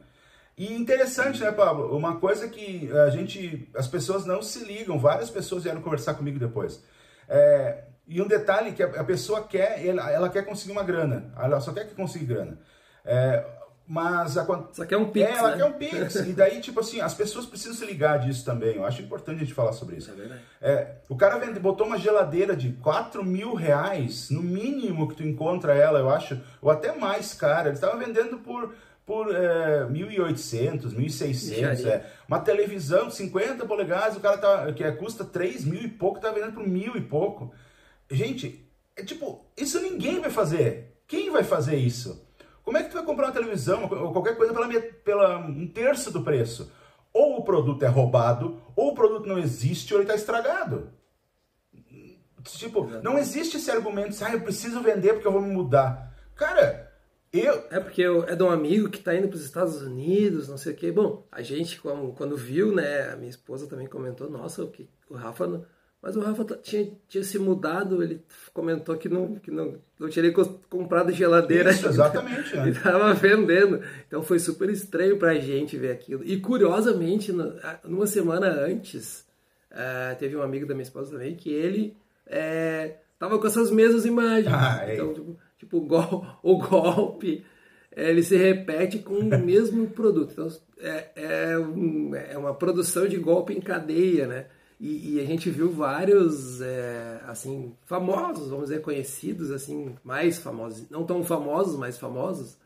E 0.56 0.74
interessante, 0.74 1.40
né, 1.40 1.50
Pablo? 1.50 1.96
Uma 1.96 2.18
coisa 2.18 2.46
que 2.48 2.90
a 2.92 3.10
gente, 3.10 3.68
as 3.74 3.88
pessoas 3.88 4.26
não 4.26 4.42
se 4.42 4.64
ligam. 4.64 4.98
Várias 4.98 5.30
pessoas 5.30 5.64
vieram 5.64 5.80
conversar 5.80 6.14
comigo 6.14 6.38
depois. 6.38 6.84
É, 7.28 7.84
e 8.06 8.20
um 8.20 8.28
detalhe 8.28 8.72
que 8.72 8.82
a, 8.82 9.04
pessoa 9.04 9.42
quer, 9.42 9.84
ela, 9.86 10.10
ela, 10.10 10.28
quer 10.28 10.44
conseguir 10.44 10.72
uma 10.72 10.82
grana. 10.82 11.32
Ela 11.36 11.60
só 11.60 11.72
quer 11.72 11.88
que 11.88 11.94
conseguir 11.94 12.26
grana. 12.26 12.58
É, 13.04 13.44
mas 13.92 14.38
a, 14.38 14.46
só 14.72 14.86
quer 14.86 14.96
um 14.98 15.10
pix, 15.10 15.28
É, 15.28 15.32
ela 15.32 15.50
né? 15.50 15.56
quer 15.56 15.64
um 15.64 15.72
pix. 15.72 16.14
e 16.14 16.32
daí, 16.32 16.60
tipo 16.60 16.78
assim, 16.78 17.00
as 17.00 17.12
pessoas 17.12 17.44
precisam 17.44 17.74
se 17.74 17.84
ligar 17.84 18.20
disso 18.20 18.44
também. 18.44 18.76
Eu 18.76 18.84
acho 18.84 19.02
importante 19.02 19.38
a 19.38 19.40
gente 19.40 19.52
falar 19.52 19.72
sobre 19.72 19.96
isso. 19.96 20.12
É, 20.60 20.70
é 20.70 20.96
o 21.08 21.16
cara 21.16 21.38
vende, 21.38 21.58
botou 21.58 21.88
uma 21.88 21.98
geladeira 21.98 22.54
de 22.54 22.70
4 22.74 23.24
mil 23.24 23.52
reais, 23.52 24.30
no 24.30 24.44
mínimo 24.44 25.08
que 25.08 25.16
tu 25.16 25.24
encontra 25.24 25.74
ela, 25.74 25.98
eu 25.98 26.08
acho, 26.08 26.40
ou 26.62 26.70
até 26.70 26.96
mais 26.96 27.34
cara. 27.34 27.66
Ele 27.66 27.74
estava 27.74 27.96
vendendo 27.96 28.38
por 28.38 28.72
por 29.04 29.34
é, 29.34 29.84
1.800, 29.86 30.94
1.600, 30.94 31.84
é. 31.84 32.06
Uma 32.28 32.38
televisão 32.38 33.08
de 33.08 33.16
50 33.16 33.66
polegadas, 33.66 34.16
o 34.16 34.20
cara 34.20 34.38
tá, 34.38 34.72
que 34.72 34.84
é, 34.84 34.92
custa 34.92 35.24
3 35.24 35.64
mil 35.64 35.82
e 35.82 35.88
pouco, 35.88 36.20
tá 36.20 36.30
vendendo 36.30 36.52
por 36.52 36.64
mil 36.64 36.94
e 36.94 37.00
pouco. 37.00 37.52
Gente, 38.08 38.70
é 38.94 39.02
tipo, 39.02 39.50
isso 39.56 39.80
ninguém 39.80 40.20
vai 40.20 40.30
fazer. 40.30 41.02
Quem 41.08 41.28
vai 41.28 41.42
fazer 41.42 41.74
isso? 41.74 42.29
Como 42.70 42.78
é 42.78 42.84
que 42.84 42.90
tu 42.90 42.98
vai 42.98 43.04
comprar 43.04 43.26
uma 43.26 43.32
televisão 43.32 43.82
ou 43.82 44.12
qualquer 44.12 44.36
coisa 44.36 44.54
pela, 44.54 44.68
pela 45.04 45.38
um 45.38 45.66
terço 45.66 46.12
do 46.12 46.22
preço? 46.22 46.70
Ou 47.12 47.38
o 47.38 47.42
produto 47.42 47.82
é 47.82 47.88
roubado, 47.88 48.62
ou 48.76 48.92
o 48.92 48.94
produto 48.94 49.26
não 49.26 49.40
existe, 49.40 49.92
ou 49.92 49.98
ele 49.98 50.04
está 50.04 50.14
estragado. 50.14 50.88
Tipo, 52.44 52.86
não 53.02 53.18
existe 53.18 53.56
esse 53.56 53.72
argumento, 53.72 54.16
ah, 54.24 54.32
eu 54.34 54.42
preciso 54.42 54.80
vender 54.82 55.14
porque 55.14 55.26
eu 55.26 55.32
vou 55.32 55.42
me 55.42 55.52
mudar. 55.52 56.16
Cara, 56.36 56.92
eu... 57.32 57.66
É 57.72 57.80
porque 57.80 58.04
é 58.04 58.36
de 58.36 58.42
um 58.44 58.50
amigo 58.50 58.88
que 58.88 58.98
está 58.98 59.16
indo 59.16 59.26
para 59.26 59.36
os 59.36 59.44
Estados 59.44 59.82
Unidos, 59.82 60.46
não 60.46 60.56
sei 60.56 60.72
o 60.72 60.76
quê. 60.76 60.92
Bom, 60.92 61.26
a 61.32 61.42
gente, 61.42 61.80
quando 61.80 62.36
viu, 62.36 62.72
né, 62.72 63.10
a 63.10 63.16
minha 63.16 63.30
esposa 63.30 63.66
também 63.66 63.88
comentou, 63.88 64.30
nossa, 64.30 64.62
o, 64.62 64.70
que, 64.70 64.88
o 65.08 65.16
Rafa 65.16 65.66
mas 66.02 66.16
o 66.16 66.20
Rafa 66.20 66.44
tinha, 66.62 66.90
tinha 67.08 67.22
se 67.22 67.38
mudado, 67.38 68.02
ele 68.02 68.22
comentou 68.54 68.96
que 68.96 69.08
não, 69.08 69.34
que 69.34 69.50
não, 69.50 69.74
não 69.98 70.08
tinha 70.08 70.22
nem 70.22 70.32
comprado 70.68 71.12
geladeira. 71.12 71.70
Isso, 71.70 71.88
exatamente. 71.88 72.56
Ele 72.56 72.70
estava 72.70 73.12
vendendo. 73.12 73.82
Então 74.06 74.22
foi 74.22 74.38
super 74.38 74.70
estranho 74.70 75.18
para 75.18 75.32
a 75.32 75.38
gente 75.38 75.76
ver 75.76 75.92
aquilo. 75.92 76.24
E 76.24 76.38
curiosamente, 76.40 77.32
numa 77.84 78.06
semana 78.06 78.48
antes, 78.48 79.26
uh, 79.70 80.18
teve 80.18 80.34
um 80.36 80.42
amigo 80.42 80.66
da 80.66 80.72
minha 80.72 80.84
esposa 80.84 81.12
também 81.12 81.34
que 81.34 81.52
ele 81.52 81.94
estava 82.24 83.34
é, 83.34 83.38
com 83.38 83.46
essas 83.46 83.70
mesmas 83.70 84.06
imagens. 84.06 84.54
Ah, 84.54 84.80
é. 84.86 84.94
então, 84.94 85.12
tipo, 85.12 85.36
tipo 85.58 85.76
o, 85.76 85.80
gol, 85.82 86.26
o 86.42 86.56
golpe, 86.56 87.44
é, 87.94 88.08
ele 88.08 88.22
se 88.22 88.38
repete 88.38 89.00
com 89.00 89.18
o 89.18 89.38
mesmo 89.38 89.86
produto. 89.90 90.32
Então 90.32 90.48
é, 90.78 91.08
é, 91.14 91.58
um, 91.58 92.14
é 92.14 92.38
uma 92.38 92.54
produção 92.54 93.06
de 93.06 93.18
golpe 93.18 93.52
em 93.52 93.60
cadeia, 93.60 94.26
né? 94.26 94.46
E, 94.80 95.16
e, 95.16 95.20
a 95.20 95.26
gente 95.26 95.50
viu 95.50 95.70
vários, 95.70 96.62
é, 96.62 97.20
assim, 97.26 97.76
famosos, 97.84 98.48
vamos 98.48 98.70
dizer, 98.70 98.80
conhecidos, 98.80 99.50
assim, 99.50 99.94
mais 100.02 100.38
famosos, 100.38 100.88
não 100.88 101.04
tão 101.04 101.22
famosos, 101.22 101.76
mas 101.76 101.98
famosos, 101.98 102.56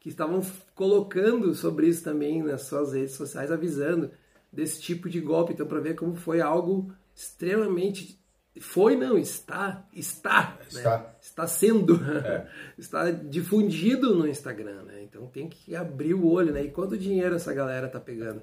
que 0.00 0.08
estavam 0.08 0.42
colocando 0.74 1.54
sobre 1.54 1.86
isso 1.86 2.02
também 2.02 2.42
nas 2.42 2.62
suas 2.62 2.92
redes 2.92 3.14
sociais, 3.14 3.52
avisando 3.52 4.10
desse 4.52 4.80
tipo 4.80 5.08
de 5.08 5.20
golpe. 5.20 5.52
Então, 5.52 5.64
para 5.64 5.78
ver 5.78 5.94
como 5.94 6.16
foi 6.16 6.40
algo 6.40 6.92
extremamente. 7.14 8.18
Foi, 8.60 8.96
não, 8.96 9.16
está, 9.16 9.86
está, 9.92 10.58
está, 10.68 10.98
né? 10.98 11.06
está 11.20 11.46
sendo, 11.46 11.94
é. 12.04 12.50
está 12.76 13.10
difundido 13.12 14.16
no 14.16 14.26
Instagram, 14.26 14.82
né? 14.82 15.02
Então 15.04 15.26
tem 15.28 15.48
que 15.48 15.76
abrir 15.76 16.14
o 16.14 16.26
olho, 16.26 16.52
né? 16.52 16.64
E 16.64 16.70
quanto 16.70 16.98
dinheiro 16.98 17.36
essa 17.36 17.54
galera 17.54 17.88
tá 17.88 18.00
pegando? 18.00 18.42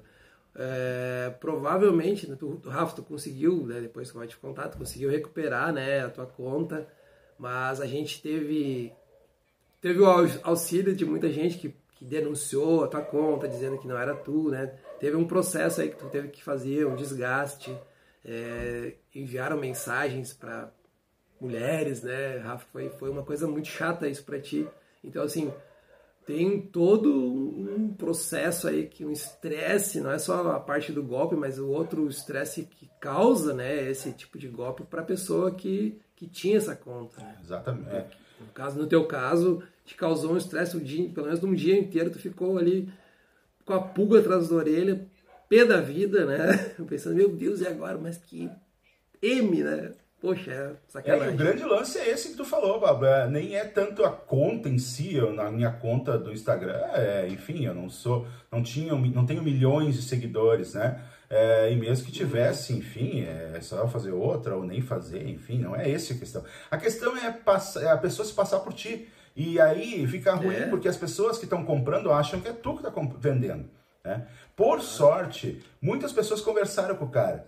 É, 0.60 1.30
provavelmente, 1.38 2.28
né, 2.28 2.36
tu, 2.36 2.60
Rafa, 2.66 2.96
tu 2.96 3.02
conseguiu, 3.04 3.64
né, 3.64 3.80
depois 3.80 4.10
que 4.10 4.16
vou 4.16 4.26
te 4.26 4.36
contar, 4.36 4.68
tu 4.68 4.76
conseguiu 4.76 5.08
recuperar 5.08 5.72
né, 5.72 6.00
a 6.04 6.10
tua 6.10 6.26
conta, 6.26 6.88
mas 7.38 7.80
a 7.80 7.86
gente 7.86 8.20
teve, 8.20 8.92
teve 9.80 10.00
o 10.00 10.06
auxílio 10.42 10.96
de 10.96 11.04
muita 11.04 11.30
gente 11.30 11.58
que, 11.58 11.72
que 11.94 12.04
denunciou 12.04 12.82
a 12.82 12.88
tua 12.88 13.02
conta, 13.02 13.46
dizendo 13.46 13.78
que 13.78 13.86
não 13.86 13.96
era 13.96 14.16
tu, 14.16 14.50
né? 14.50 14.74
Teve 14.98 15.16
um 15.16 15.28
processo 15.28 15.80
aí 15.80 15.90
que 15.90 15.96
tu 15.96 16.08
teve 16.08 16.26
que 16.26 16.42
fazer, 16.42 16.84
um 16.84 16.96
desgaste, 16.96 17.72
é, 18.24 18.94
enviaram 19.14 19.56
mensagens 19.56 20.32
para 20.32 20.72
mulheres, 21.40 22.02
né, 22.02 22.38
Rafa? 22.38 22.66
Foi, 22.72 22.90
foi 22.90 23.10
uma 23.10 23.22
coisa 23.22 23.46
muito 23.46 23.68
chata 23.68 24.08
isso 24.08 24.24
para 24.24 24.40
ti. 24.40 24.66
Então, 25.04 25.22
assim, 25.22 25.52
tem 26.28 26.60
todo 26.60 27.10
um 27.10 27.90
processo 27.94 28.68
aí 28.68 28.86
que 28.86 29.02
um 29.02 29.10
estresse, 29.10 29.98
não 29.98 30.10
é 30.10 30.18
só 30.18 30.50
a 30.50 30.60
parte 30.60 30.92
do 30.92 31.02
golpe, 31.02 31.34
mas 31.34 31.58
o 31.58 31.70
outro 31.70 32.06
estresse 32.06 32.64
que 32.64 32.86
causa, 33.00 33.54
né, 33.54 33.90
esse 33.90 34.12
tipo 34.12 34.38
de 34.38 34.46
golpe 34.46 34.82
para 34.84 35.00
a 35.00 35.06
pessoa 35.06 35.50
que, 35.50 35.98
que 36.14 36.26
tinha 36.26 36.58
essa 36.58 36.76
conta. 36.76 37.22
Né? 37.22 37.34
Exatamente. 37.42 37.88
É. 37.90 38.06
No 38.40 38.52
caso, 38.52 38.78
no 38.78 38.86
teu 38.86 39.06
caso, 39.06 39.62
te 39.86 39.94
causou 39.94 40.34
um 40.34 40.36
estresse 40.36 40.76
um 40.76 40.80
dia, 40.80 41.08
pelo 41.08 41.28
menos 41.28 41.42
um 41.42 41.54
dia 41.54 41.78
inteiro, 41.78 42.10
tu 42.10 42.18
ficou 42.18 42.58
ali 42.58 42.92
com 43.64 43.72
a 43.72 43.80
pulga 43.80 44.20
atrás 44.20 44.50
da 44.50 44.56
orelha, 44.56 45.08
pé 45.48 45.64
da 45.64 45.80
vida, 45.80 46.26
né? 46.26 46.74
Pensando, 46.86 47.16
meu 47.16 47.30
Deus, 47.30 47.62
e 47.62 47.66
agora? 47.66 47.96
Mas 47.96 48.18
que 48.18 48.50
M, 49.22 49.64
né? 49.64 49.92
Poxa, 50.20 50.50
é 50.50 50.72
sacanagem. 50.88 51.28
É, 51.28 51.30
o 51.30 51.36
grande 51.36 51.62
lance 51.62 51.96
é 51.96 52.10
esse 52.10 52.30
que 52.30 52.36
tu 52.36 52.44
falou, 52.44 52.80
Pablo. 52.80 53.06
É, 53.06 53.28
nem 53.28 53.54
é 53.54 53.64
tanto 53.64 54.04
a 54.04 54.10
conta 54.10 54.68
em 54.68 54.78
si, 54.78 55.14
eu, 55.14 55.32
na 55.32 55.48
minha 55.50 55.70
conta 55.70 56.18
do 56.18 56.32
Instagram, 56.32 56.80
é, 56.92 57.28
enfim, 57.28 57.64
eu 57.64 57.74
não 57.74 57.88
sou, 57.88 58.26
não 58.50 58.60
tinha, 58.60 58.92
não 58.94 59.24
tenho 59.24 59.42
milhões 59.42 59.94
de 59.94 60.02
seguidores, 60.02 60.74
né? 60.74 61.00
É, 61.30 61.70
e 61.70 61.76
mesmo 61.76 62.06
que 62.06 62.10
tivesse, 62.12 62.72
enfim, 62.72 63.22
é 63.22 63.60
só 63.60 63.86
fazer 63.86 64.10
outra 64.10 64.56
ou 64.56 64.64
nem 64.64 64.80
fazer, 64.80 65.28
enfim, 65.28 65.58
não 65.58 65.76
é 65.76 65.88
essa 65.90 66.14
a 66.14 66.18
questão. 66.18 66.44
A 66.70 66.76
questão 66.76 67.16
é, 67.16 67.30
passar, 67.30 67.82
é 67.82 67.90
a 67.90 67.98
pessoa 67.98 68.26
se 68.26 68.32
passar 68.32 68.60
por 68.60 68.72
ti. 68.72 69.08
E 69.36 69.60
aí 69.60 70.04
fica 70.08 70.34
ruim 70.34 70.56
é. 70.56 70.66
porque 70.66 70.88
as 70.88 70.96
pessoas 70.96 71.38
que 71.38 71.44
estão 71.44 71.64
comprando 71.64 72.10
acham 72.10 72.40
que 72.40 72.48
é 72.48 72.52
tu 72.52 72.74
que 72.74 72.84
está 72.84 72.92
vendendo. 73.20 73.70
Né? 74.04 74.26
Por 74.56 74.80
sorte, 74.80 75.62
muitas 75.80 76.12
pessoas 76.12 76.40
conversaram 76.40 76.96
com 76.96 77.04
o 77.04 77.10
cara 77.10 77.46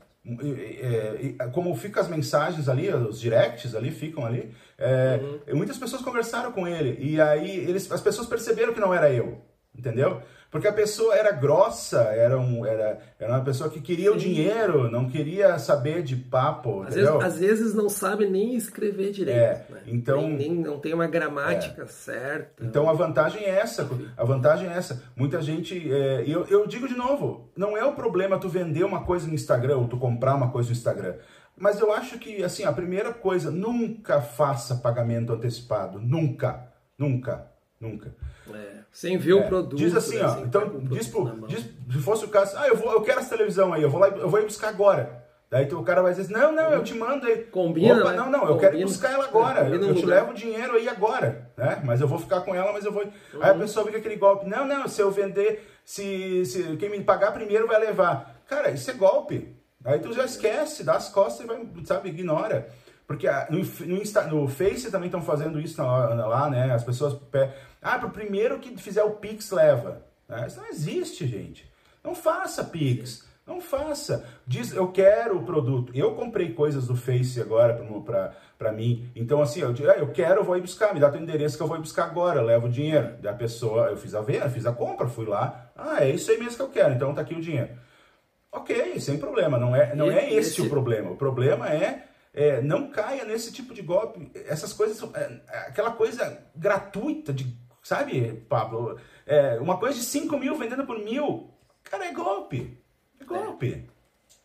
como 1.52 1.74
fica 1.74 2.00
as 2.00 2.08
mensagens 2.08 2.68
ali, 2.68 2.88
os 2.90 3.20
directs 3.20 3.74
ali 3.74 3.90
ficam 3.90 4.24
ali, 4.24 4.52
é, 4.78 5.18
uhum. 5.48 5.56
muitas 5.56 5.78
pessoas 5.78 6.02
conversaram 6.02 6.52
com 6.52 6.68
ele 6.68 6.96
e 7.00 7.20
aí 7.20 7.56
eles, 7.58 7.90
as 7.90 8.00
pessoas 8.00 8.26
perceberam 8.26 8.74
que 8.74 8.80
não 8.80 8.92
era 8.92 9.10
eu, 9.10 9.40
entendeu? 9.76 10.22
Porque 10.50 10.66
a 10.66 10.72
pessoa 10.72 11.14
era 11.14 11.30
grossa, 11.30 12.00
era, 12.00 12.36
um, 12.36 12.66
era, 12.66 12.98
era 13.20 13.32
uma 13.32 13.44
pessoa 13.44 13.70
que 13.70 13.80
queria 13.80 14.10
Sim. 14.10 14.16
o 14.16 14.18
dinheiro, 14.18 14.90
não 14.90 15.08
queria 15.08 15.56
saber 15.60 16.02
de 16.02 16.16
papo, 16.16 16.82
às 16.82 16.94
vezes, 16.94 17.10
às 17.10 17.38
vezes, 17.38 17.74
não 17.74 17.88
sabe 17.88 18.28
nem 18.28 18.56
escrever 18.56 19.12
direito. 19.12 19.38
É, 19.38 19.64
né? 19.70 19.82
então, 19.86 20.22
nem, 20.22 20.36
nem, 20.36 20.54
não 20.54 20.80
tem 20.80 20.92
uma 20.92 21.06
gramática 21.06 21.82
é. 21.82 21.86
certa. 21.86 22.64
Então 22.64 22.90
a 22.90 22.92
vantagem 22.92 23.44
é 23.44 23.60
essa, 23.60 23.88
a 24.16 24.24
vantagem 24.24 24.68
é 24.68 24.72
essa. 24.72 25.04
Muita 25.14 25.40
gente, 25.40 25.88
é, 25.92 26.24
eu, 26.26 26.44
eu 26.46 26.66
digo 26.66 26.88
de 26.88 26.96
novo, 26.96 27.48
não 27.56 27.76
é 27.76 27.84
o 27.84 27.94
problema 27.94 28.36
tu 28.36 28.48
vender 28.48 28.82
uma 28.82 29.04
coisa 29.04 29.28
no 29.28 29.34
Instagram 29.34 29.76
ou 29.76 29.86
tu 29.86 29.98
comprar 29.98 30.34
uma 30.34 30.50
coisa 30.50 30.70
no 30.70 30.74
Instagram. 30.74 31.14
Mas 31.56 31.78
eu 31.78 31.92
acho 31.92 32.18
que, 32.18 32.42
assim, 32.42 32.64
a 32.64 32.72
primeira 32.72 33.12
coisa, 33.12 33.50
nunca 33.50 34.20
faça 34.20 34.76
pagamento 34.76 35.32
antecipado. 35.32 36.00
Nunca, 36.00 36.66
nunca, 36.98 37.50
nunca. 37.80 38.14
É. 38.52 38.80
Sem 38.92 39.16
ver 39.16 39.32
é. 39.32 39.34
o 39.34 39.48
produto. 39.48 39.76
Diz 39.76 39.96
assim, 39.96 40.18
né? 40.18 40.24
ó. 40.24 40.38
Então, 40.40 40.80
diz, 40.80 41.08
pro, 41.08 41.46
diz, 41.46 41.64
se 41.90 41.98
fosse 41.98 42.24
o 42.24 42.28
caso, 42.28 42.56
ah, 42.56 42.68
eu, 42.68 42.76
vou, 42.76 42.92
eu 42.92 43.02
quero 43.02 43.20
essa 43.20 43.30
televisão 43.30 43.72
aí, 43.72 43.82
eu 43.82 43.90
vou 43.90 44.00
lá, 44.00 44.08
eu 44.08 44.28
vou 44.28 44.40
ir 44.40 44.44
buscar 44.44 44.68
agora. 44.68 45.20
Daí 45.50 45.66
tu, 45.66 45.80
o 45.80 45.82
cara 45.82 46.00
vai 46.00 46.12
dizer 46.12 46.22
assim, 46.22 46.32
não, 46.32 46.52
não, 46.52 46.70
eu 46.72 46.84
te 46.84 46.94
mando 46.94 47.26
aí. 47.26 47.38
Combina, 47.38 47.98
Opa, 47.98 48.12
né? 48.12 48.16
Não, 48.16 48.30
não, 48.30 48.48
eu 48.48 48.56
quero 48.56 48.80
buscar 48.82 49.10
ela 49.10 49.24
agora. 49.24 49.68
eu, 49.68 49.82
eu 49.82 49.94
te 49.96 50.06
levo 50.06 50.30
o 50.30 50.34
dinheiro 50.34 50.74
aí 50.74 50.88
agora, 50.88 51.50
né? 51.56 51.82
Mas 51.84 52.00
eu 52.00 52.06
vou 52.06 52.20
ficar 52.20 52.42
com 52.42 52.54
ela, 52.54 52.72
mas 52.72 52.84
eu 52.84 52.92
vou... 52.92 53.02
Uhum. 53.02 53.42
Aí 53.42 53.50
a 53.50 53.54
pessoa 53.54 53.84
fica 53.84 53.98
aquele 53.98 54.14
golpe, 54.14 54.48
não, 54.48 54.64
não, 54.64 54.86
se 54.86 55.02
eu 55.02 55.10
vender, 55.10 55.68
se, 55.84 56.46
se 56.46 56.76
quem 56.76 56.88
me 56.88 57.02
pagar 57.02 57.32
primeiro 57.32 57.66
vai 57.66 57.80
levar. 57.80 58.42
Cara, 58.46 58.70
isso 58.70 58.88
é 58.92 58.94
golpe. 58.94 59.56
Aí 59.84 59.98
tu 59.98 60.12
já 60.12 60.24
esquece, 60.24 60.84
dá 60.84 60.94
as 60.94 61.08
costas 61.08 61.44
e 61.44 61.48
vai, 61.48 61.66
sabe, 61.84 62.10
ignora. 62.10 62.68
Porque 63.04 63.26
no, 63.50 63.58
no, 63.58 64.00
Insta, 64.00 64.22
no 64.22 64.46
Face 64.46 64.88
também 64.88 65.06
estão 65.06 65.20
fazendo 65.20 65.58
isso 65.58 65.82
lá, 65.82 66.14
lá, 66.26 66.48
né? 66.48 66.72
As 66.72 66.84
pessoas... 66.84 67.14
Ah, 67.82 67.98
para 67.98 68.08
o 68.08 68.12
primeiro 68.12 68.58
que 68.58 68.76
fizer 68.76 69.02
o 69.02 69.12
Pix 69.12 69.50
leva. 69.50 70.04
Né? 70.28 70.46
Isso 70.46 70.60
não 70.60 70.68
existe, 70.68 71.26
gente. 71.26 71.70
Não 72.04 72.14
faça 72.14 72.64
Pix. 72.64 73.28
Não 73.46 73.60
faça. 73.60 74.24
Diz, 74.46 74.72
eu 74.72 74.92
quero 74.92 75.38
o 75.38 75.44
produto. 75.44 75.92
Eu 75.94 76.14
comprei 76.14 76.52
coisas 76.52 76.86
do 76.86 76.94
Face 76.94 77.40
agora 77.40 77.74
para 78.56 78.72
mim. 78.72 79.10
Então, 79.16 79.42
assim, 79.42 79.60
eu, 79.60 79.70
ah, 79.90 79.98
eu 79.98 80.12
quero, 80.12 80.40
eu 80.40 80.44
vou 80.44 80.56
ir 80.56 80.60
buscar. 80.60 80.94
Me 80.94 81.00
dá 81.00 81.10
teu 81.10 81.20
endereço 81.20 81.56
que 81.56 81.62
eu 81.62 81.66
vou 81.66 81.76
ir 81.76 81.80
buscar 81.80 82.04
agora. 82.04 82.40
Eu 82.40 82.44
levo 82.44 82.66
o 82.66 82.70
dinheiro. 82.70 83.16
Da 83.20 83.32
pessoa, 83.32 83.88
eu 83.88 83.96
fiz 83.96 84.14
a 84.14 84.20
venda, 84.20 84.48
fiz 84.48 84.66
a 84.66 84.72
compra, 84.72 85.08
fui 85.08 85.26
lá. 85.26 85.70
Ah, 85.74 86.04
é 86.04 86.10
isso 86.10 86.30
aí 86.30 86.38
mesmo 86.38 86.56
que 86.56 86.62
eu 86.62 86.68
quero. 86.68 86.94
Então 86.94 87.14
tá 87.14 87.22
aqui 87.22 87.34
o 87.34 87.40
dinheiro. 87.40 87.70
Ok, 88.52 89.00
sem 89.00 89.18
problema. 89.18 89.58
Não 89.58 89.74
é, 89.74 89.94
não 89.94 90.10
é 90.10 90.32
esse, 90.32 90.60
o 90.60 90.68
problema. 90.68 91.10
O 91.10 91.16
problema 91.16 91.68
é 91.68 92.04
é, 92.32 92.60
não 92.60 92.88
caia 92.90 93.24
nesse 93.24 93.52
tipo 93.52 93.74
de 93.74 93.82
golpe. 93.82 94.30
Essas 94.46 94.72
coisas, 94.72 95.02
é, 95.14 95.40
aquela 95.66 95.92
coisa 95.92 96.38
gratuita 96.54 97.32
de 97.32 97.56
Sabe, 97.82 98.44
Pablo? 98.48 98.98
É, 99.26 99.58
uma 99.58 99.78
coisa 99.78 99.98
de 99.98 100.04
5 100.04 100.38
mil 100.38 100.56
vendendo 100.56 100.84
por 100.84 100.98
mil, 100.98 101.50
cara, 101.82 102.06
é 102.06 102.12
golpe. 102.12 102.78
É 103.18 103.24
golpe. 103.24 103.86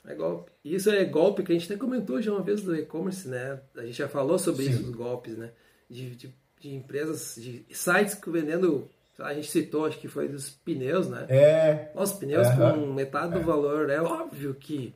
É, 0.05 0.11
é 0.11 0.15
golpe. 0.15 0.51
Isso 0.63 0.89
é 0.89 1.03
golpe 1.05 1.43
que 1.43 1.51
a 1.51 1.55
gente 1.55 1.71
até 1.71 1.79
comentou 1.79 2.21
já 2.21 2.31
uma 2.31 2.41
vez 2.41 2.61
do 2.61 2.75
e-commerce, 2.75 3.27
né? 3.27 3.59
A 3.75 3.85
gente 3.85 3.97
já 3.97 4.07
falou 4.07 4.39
sobre 4.39 4.65
Sim. 4.65 4.71
isso, 4.71 4.83
os 4.83 4.95
golpes, 4.95 5.37
né? 5.37 5.51
De, 5.89 6.15
de, 6.15 6.33
de, 6.59 6.75
empresas, 6.75 7.35
de 7.35 7.65
sites 7.71 8.15
que 8.15 8.29
vendendo. 8.29 8.89
A 9.19 9.33
gente 9.33 9.49
citou, 9.49 9.85
acho 9.85 9.99
que 9.99 10.07
foi 10.07 10.27
dos 10.27 10.49
pneus, 10.49 11.07
né? 11.07 11.25
É. 11.29 11.91
Os 11.95 12.11
pneus 12.13 12.47
é, 12.47 12.55
com 12.55 12.93
metade 12.93 13.33
do 13.33 13.39
é. 13.39 13.43
valor, 13.43 13.89
é 13.89 14.01
óbvio 14.01 14.53
que 14.53 14.93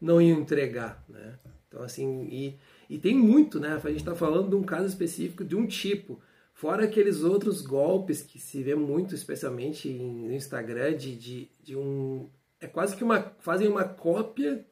não 0.00 0.20
iam 0.20 0.40
entregar, 0.40 1.04
né? 1.08 1.38
Então, 1.68 1.82
assim, 1.82 2.24
e, 2.24 2.58
e 2.88 2.98
tem 2.98 3.14
muito, 3.14 3.60
né? 3.60 3.80
A 3.82 3.88
gente 3.88 3.98
está 3.98 4.14
falando 4.14 4.48
de 4.48 4.56
um 4.56 4.62
caso 4.62 4.86
específico, 4.86 5.44
de 5.44 5.54
um 5.54 5.66
tipo. 5.66 6.20
Fora 6.60 6.84
aqueles 6.84 7.22
outros 7.22 7.62
golpes 7.62 8.22
que 8.22 8.38
se 8.38 8.62
vê 8.62 8.74
muito, 8.74 9.14
especialmente 9.14 9.88
no 9.88 10.30
Instagram, 10.30 10.94
de, 10.94 11.16
de, 11.16 11.50
de 11.62 11.74
um. 11.74 12.28
É 12.60 12.66
quase 12.66 12.94
que 12.94 13.02
uma. 13.02 13.34
fazem 13.38 13.66
uma 13.66 13.84
cópia 13.84 14.66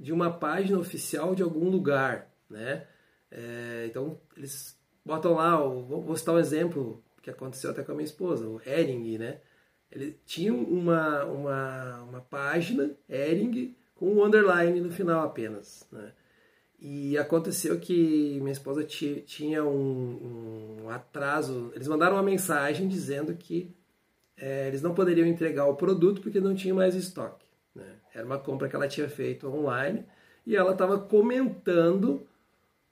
de 0.00 0.14
uma 0.14 0.32
página 0.32 0.78
oficial 0.78 1.34
de 1.34 1.42
algum 1.42 1.68
lugar, 1.68 2.32
né? 2.48 2.86
É, 3.30 3.84
então 3.86 4.18
eles 4.34 4.80
botam 5.04 5.34
lá, 5.34 5.58
vou, 5.58 6.16
citar 6.16 6.34
um 6.34 6.38
exemplo 6.38 7.04
que 7.20 7.28
aconteceu 7.28 7.70
até 7.70 7.82
com 7.82 7.92
a 7.92 7.94
minha 7.94 8.06
esposa, 8.06 8.48
o 8.48 8.58
Ering, 8.64 9.18
né? 9.18 9.42
Ele 9.92 10.18
tinha 10.24 10.54
uma, 10.54 11.22
uma, 11.26 12.02
uma 12.04 12.20
página, 12.22 12.96
Ering, 13.06 13.76
com 13.94 14.06
um 14.06 14.24
underline 14.24 14.80
no 14.80 14.90
final 14.90 15.22
apenas, 15.22 15.86
né? 15.92 16.14
E 16.78 17.16
aconteceu 17.16 17.78
que 17.80 18.38
minha 18.40 18.52
esposa 18.52 18.84
tinha 18.84 19.64
um, 19.64 20.82
um 20.84 20.90
atraso. 20.90 21.72
Eles 21.74 21.88
mandaram 21.88 22.16
uma 22.16 22.22
mensagem 22.22 22.86
dizendo 22.86 23.34
que 23.34 23.74
é, 24.36 24.68
eles 24.68 24.82
não 24.82 24.94
poderiam 24.94 25.26
entregar 25.26 25.66
o 25.66 25.76
produto 25.76 26.20
porque 26.20 26.40
não 26.40 26.54
tinha 26.54 26.74
mais 26.74 26.94
estoque. 26.94 27.46
Né? 27.74 27.96
Era 28.14 28.26
uma 28.26 28.38
compra 28.38 28.68
que 28.68 28.76
ela 28.76 28.88
tinha 28.88 29.08
feito 29.08 29.48
online 29.48 30.04
e 30.46 30.54
ela 30.54 30.72
estava 30.72 30.98
comentando 30.98 32.26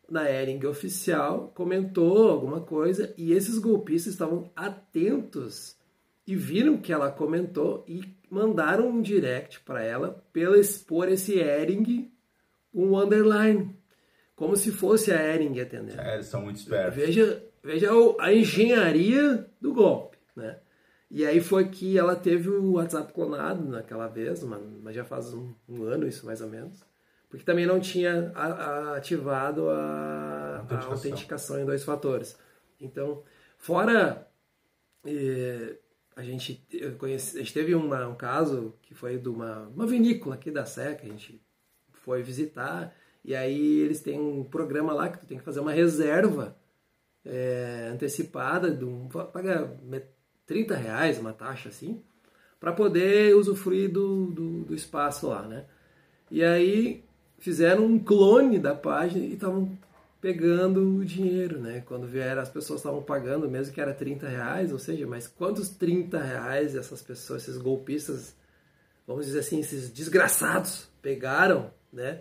na 0.09 0.31
Ering 0.31 0.65
oficial, 0.67 1.53
comentou 1.55 2.29
alguma 2.31 2.61
coisa 2.61 3.15
e 3.17 3.33
esses 3.33 3.59
golpistas 3.59 4.13
estavam 4.13 4.51
atentos 4.55 5.77
e 6.27 6.35
viram 6.35 6.79
que 6.79 6.93
ela 6.93 7.11
comentou 7.11 7.85
e 7.87 8.03
mandaram 8.31 8.89
um 8.89 9.01
direct 9.01 9.61
para 9.61 9.83
ela 9.83 10.23
pelo 10.33 10.57
expor 10.57 11.09
esse 11.09 11.39
Ering 11.39 12.11
um 12.75 12.99
underline, 12.99 13.75
como 14.35 14.57
se 14.57 14.73
fosse 14.73 15.13
a 15.13 15.35
Ering 15.35 15.61
atendendo. 15.61 16.01
É, 16.01 16.15
eles 16.15 16.27
são 16.27 16.43
muito 16.43 16.57
espertos. 16.57 16.97
Veja, 16.97 17.45
veja 17.63 17.91
a 18.19 18.33
engenharia 18.33 19.47
do 19.61 19.73
golpe, 19.73 20.19
né? 20.35 20.59
E 21.11 21.25
aí 21.25 21.41
foi 21.41 21.69
que 21.69 21.97
ela 21.97 22.17
teve 22.17 22.49
o 22.49 22.73
WhatsApp 22.73 23.13
clonado 23.13 23.69
naquela 23.69 24.09
vez, 24.09 24.43
mas 24.43 24.95
já 24.97 25.05
faz 25.05 25.33
um, 25.33 25.55
um 25.69 25.85
ano 25.85 26.09
isso 26.09 26.27
mais 26.27 26.41
ou 26.41 26.49
menos, 26.49 26.85
porque 27.29 27.45
também 27.45 27.67
não 27.67 27.79
tinha 27.79 28.33
a, 28.35 28.47
a 28.47 28.97
ativado 28.97 29.69
a 29.71 30.59
autenticação. 30.59 30.91
a 30.91 30.95
autenticação. 30.95 31.61
em 31.61 31.65
dois 31.65 31.85
fatores. 31.85 32.37
Então, 32.81 33.23
fora 33.57 34.27
eh, 35.07 35.77
a 36.17 36.23
gente, 36.23 36.67
conheci, 36.99 37.37
a 37.37 37.41
gente 37.41 37.55
teve 37.55 37.75
uma, 37.75 38.07
um 38.07 38.15
caso 38.15 38.75
que 38.83 38.95
foi 38.95 39.19
de 39.19 39.29
uma, 39.29 39.69
uma 39.69 39.87
vinícola 39.87 40.35
aqui 40.35 40.51
da 40.51 40.65
que 40.65 41.07
a 41.07 41.09
gente 41.09 41.41
foi 42.05 42.23
visitar, 42.23 42.95
e 43.25 43.35
aí 43.35 43.81
eles 43.81 44.01
têm 44.01 44.21
um 44.21 44.45
programa 44.45 44.93
lá 44.93 45.09
que 45.09 45.19
tu 45.19 45.27
tem 45.27 45.39
que 45.39 45.45
fazer 45.45 45.61
uma 45.61 45.73
reserva 45.73 46.57
é, 47.25 47.89
antecipada, 47.91 48.71
de 48.71 48.85
um, 48.85 49.09
paga 49.09 49.75
30 50.47 50.77
reais, 50.77 51.19
uma 51.19 51.33
taxa 51.33 51.71
assim, 51.71 52.03
para 52.61 52.73
poder 52.73 53.35
usufruir 53.35 53.91
do, 53.91 54.27
do, 54.27 54.65
do, 54.65 54.75
espaço 54.75 55.29
lá, 55.29 55.43
né? 55.43 55.65
E 56.31 56.45
aí 56.45 57.05
fizeram 57.39 57.87
um 57.87 57.99
clone 57.99 58.59
da 58.59 58.75
página 58.75 59.25
e 59.25 59.35
estavam 59.35 59.77
pegando 60.21 60.97
o 60.97 61.05
dinheiro, 61.05 61.59
né? 61.59 61.83
Quando 61.87 62.07
vieram, 62.07 62.43
as 62.43 62.49
pessoas 62.49 62.81
estavam 62.81 63.03
pagando, 63.03 63.49
mesmo 63.49 63.73
que 63.73 63.81
era 63.81 63.93
30 63.93 64.29
reais, 64.29 64.73
ou 64.73 64.79
seja, 64.79 65.07
mas 65.07 65.27
quantos 65.27 65.71
30 65.71 66.19
reais 66.19 66.75
essas 66.75 67.03
pessoas, 67.03 67.43
esses 67.43 67.59
golpistas, 67.59 68.35
vamos 69.07 69.27
dizer 69.27 69.41
assim, 69.41 69.61
esses 69.61 69.91
desgraçados 69.91 70.89
pegaram 71.03 71.71
né? 71.95 72.21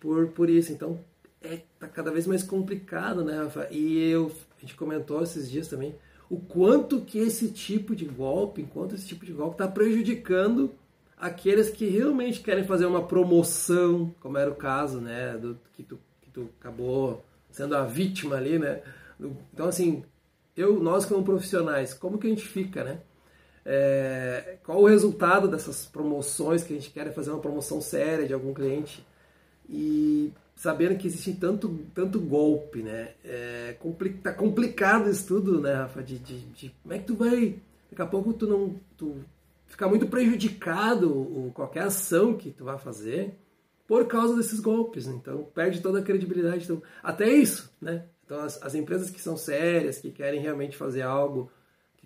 Por, 0.00 0.28
por 0.28 0.50
isso. 0.50 0.72
Então, 0.72 1.00
é, 1.42 1.60
tá 1.78 1.86
cada 1.86 2.10
vez 2.10 2.26
mais 2.26 2.42
complicado, 2.42 3.24
né, 3.24 3.36
Rafa? 3.36 3.68
E 3.70 3.98
eu, 4.08 4.32
a 4.56 4.60
gente 4.60 4.74
comentou 4.74 5.22
esses 5.22 5.50
dias 5.50 5.68
também, 5.68 5.94
o 6.28 6.38
quanto 6.38 7.02
que 7.02 7.18
esse 7.18 7.50
tipo 7.50 7.94
de 7.94 8.04
golpe, 8.04 8.62
enquanto 8.62 8.94
esse 8.94 9.06
tipo 9.06 9.24
de 9.24 9.32
golpe 9.32 9.54
está 9.54 9.68
prejudicando 9.68 10.74
aqueles 11.16 11.70
que 11.70 11.86
realmente 11.86 12.40
querem 12.40 12.64
fazer 12.64 12.86
uma 12.86 13.06
promoção, 13.06 14.14
como 14.20 14.36
era 14.36 14.50
o 14.50 14.54
caso, 14.54 15.00
né, 15.00 15.36
do 15.36 15.58
que 15.72 15.82
tu, 15.82 15.98
que 16.20 16.30
tu 16.30 16.48
acabou 16.60 17.24
sendo 17.50 17.76
a 17.76 17.84
vítima 17.84 18.36
ali, 18.36 18.58
né? 18.58 18.82
Então 19.52 19.68
assim, 19.68 20.02
eu, 20.56 20.80
nós 20.80 21.04
como 21.04 21.24
profissionais, 21.24 21.94
como 21.94 22.18
que 22.18 22.26
a 22.26 22.30
gente 22.30 22.46
fica, 22.46 22.82
né? 22.82 23.00
É, 23.66 24.58
qual 24.62 24.82
o 24.82 24.86
resultado 24.86 25.48
dessas 25.48 25.86
promoções 25.86 26.62
que 26.62 26.72
a 26.72 26.76
gente 26.76 26.90
quer 26.90 27.12
fazer 27.14 27.30
uma 27.30 27.40
promoção 27.40 27.80
séria 27.80 28.26
de 28.26 28.34
algum 28.34 28.52
cliente 28.52 29.04
e 29.68 30.32
sabendo 30.54 30.96
que 30.96 31.06
existe 31.06 31.32
tanto, 31.34 31.80
tanto 31.94 32.20
golpe, 32.20 32.82
né? 32.82 33.12
É, 33.24 33.76
compli 33.80 34.10
tá 34.14 34.32
complicado 34.32 35.10
isso 35.10 35.26
tudo, 35.26 35.60
né, 35.60 35.74
Rafa? 35.74 36.02
De, 36.02 36.18
de, 36.18 36.40
de, 36.40 36.74
como 36.82 36.94
é 36.94 36.98
que 36.98 37.06
tu 37.06 37.14
vai. 37.14 37.58
Daqui 37.90 38.02
a 38.02 38.06
pouco 38.06 38.32
tu 38.32 38.46
não. 38.46 38.78
Tu 38.96 39.16
fica 39.66 39.88
muito 39.88 40.06
prejudicado 40.06 41.12
ou 41.12 41.50
qualquer 41.52 41.84
ação 41.84 42.36
que 42.36 42.50
tu 42.50 42.64
vai 42.64 42.78
fazer 42.78 43.34
por 43.86 44.06
causa 44.06 44.36
desses 44.36 44.60
golpes. 44.60 45.06
Né? 45.06 45.14
Então 45.20 45.44
perde 45.54 45.80
toda 45.80 45.98
a 45.98 46.02
credibilidade. 46.02 46.64
Então, 46.64 46.82
até 47.02 47.28
isso, 47.28 47.72
né? 47.80 48.04
Então 48.24 48.40
as, 48.40 48.62
as 48.62 48.74
empresas 48.74 49.10
que 49.10 49.20
são 49.20 49.36
sérias, 49.36 49.98
que 49.98 50.10
querem 50.10 50.40
realmente 50.40 50.76
fazer 50.76 51.02
algo 51.02 51.50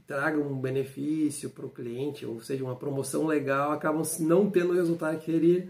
traga 0.08 0.38
um 0.38 0.58
benefício 0.58 1.50
para 1.50 1.66
o 1.66 1.70
cliente, 1.70 2.24
ou 2.24 2.40
seja, 2.40 2.64
uma 2.64 2.74
promoção 2.74 3.26
legal, 3.26 3.72
acabam 3.72 4.02
não 4.20 4.50
tendo 4.50 4.70
o 4.70 4.74
resultado 4.74 5.18
que 5.18 5.26
queria 5.26 5.68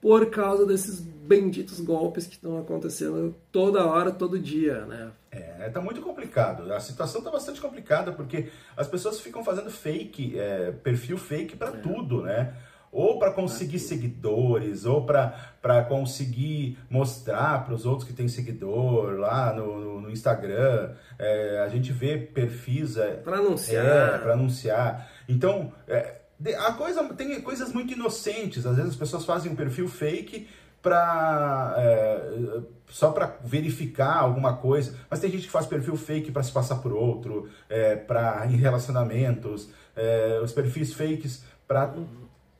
por 0.00 0.30
causa 0.30 0.64
desses 0.64 0.98
benditos 0.98 1.78
golpes 1.78 2.26
que 2.26 2.36
estão 2.36 2.58
acontecendo 2.58 3.36
toda 3.52 3.84
hora, 3.84 4.10
todo 4.10 4.38
dia, 4.38 4.86
né? 4.86 5.12
É, 5.30 5.68
tá 5.68 5.78
muito 5.78 6.00
complicado. 6.00 6.72
A 6.72 6.80
situação 6.80 7.22
tá 7.22 7.30
bastante 7.30 7.60
complicada 7.60 8.10
porque 8.10 8.48
as 8.74 8.88
pessoas 8.88 9.20
ficam 9.20 9.44
fazendo 9.44 9.70
fake, 9.70 10.38
é, 10.38 10.72
perfil 10.72 11.18
fake 11.18 11.54
para 11.54 11.68
é. 11.68 11.80
tudo, 11.82 12.22
né? 12.22 12.56
Ou 12.92 13.18
para 13.18 13.32
conseguir 13.32 13.78
seguidores, 13.78 14.84
ou 14.84 15.04
para 15.04 15.84
conseguir 15.88 16.76
mostrar 16.88 17.64
para 17.64 17.74
os 17.74 17.86
outros 17.86 18.06
que 18.06 18.12
tem 18.12 18.26
seguidor 18.26 19.18
lá 19.18 19.52
no, 19.52 19.80
no, 19.80 20.00
no 20.00 20.10
Instagram. 20.10 20.92
É, 21.18 21.62
a 21.64 21.68
gente 21.68 21.92
vê 21.92 22.16
perfis. 22.18 22.96
É, 22.96 23.12
para 23.12 23.36
anunciar. 23.36 23.86
É, 23.86 24.18
para 24.18 24.32
anunciar. 24.32 25.10
Então, 25.28 25.72
é, 25.86 26.16
a 26.58 26.72
coisa 26.72 27.04
tem 27.14 27.40
coisas 27.40 27.72
muito 27.72 27.92
inocentes. 27.92 28.66
Às 28.66 28.76
vezes 28.76 28.92
as 28.92 28.96
pessoas 28.96 29.24
fazem 29.24 29.52
um 29.52 29.56
perfil 29.56 29.88
fake 29.88 30.48
para 30.82 31.74
é, 31.76 32.60
só 32.88 33.12
para 33.12 33.36
verificar 33.44 34.16
alguma 34.16 34.56
coisa. 34.56 34.96
Mas 35.08 35.20
tem 35.20 35.30
gente 35.30 35.44
que 35.44 35.50
faz 35.50 35.66
perfil 35.66 35.96
fake 35.96 36.32
para 36.32 36.42
se 36.42 36.52
passar 36.52 36.76
por 36.76 36.92
outro, 36.92 37.48
é, 37.68 37.96
para 37.96 38.46
em 38.46 38.56
relacionamentos, 38.56 39.68
é, 39.94 40.40
os 40.42 40.52
perfis 40.52 40.92
fakes 40.92 41.44
para 41.68 41.94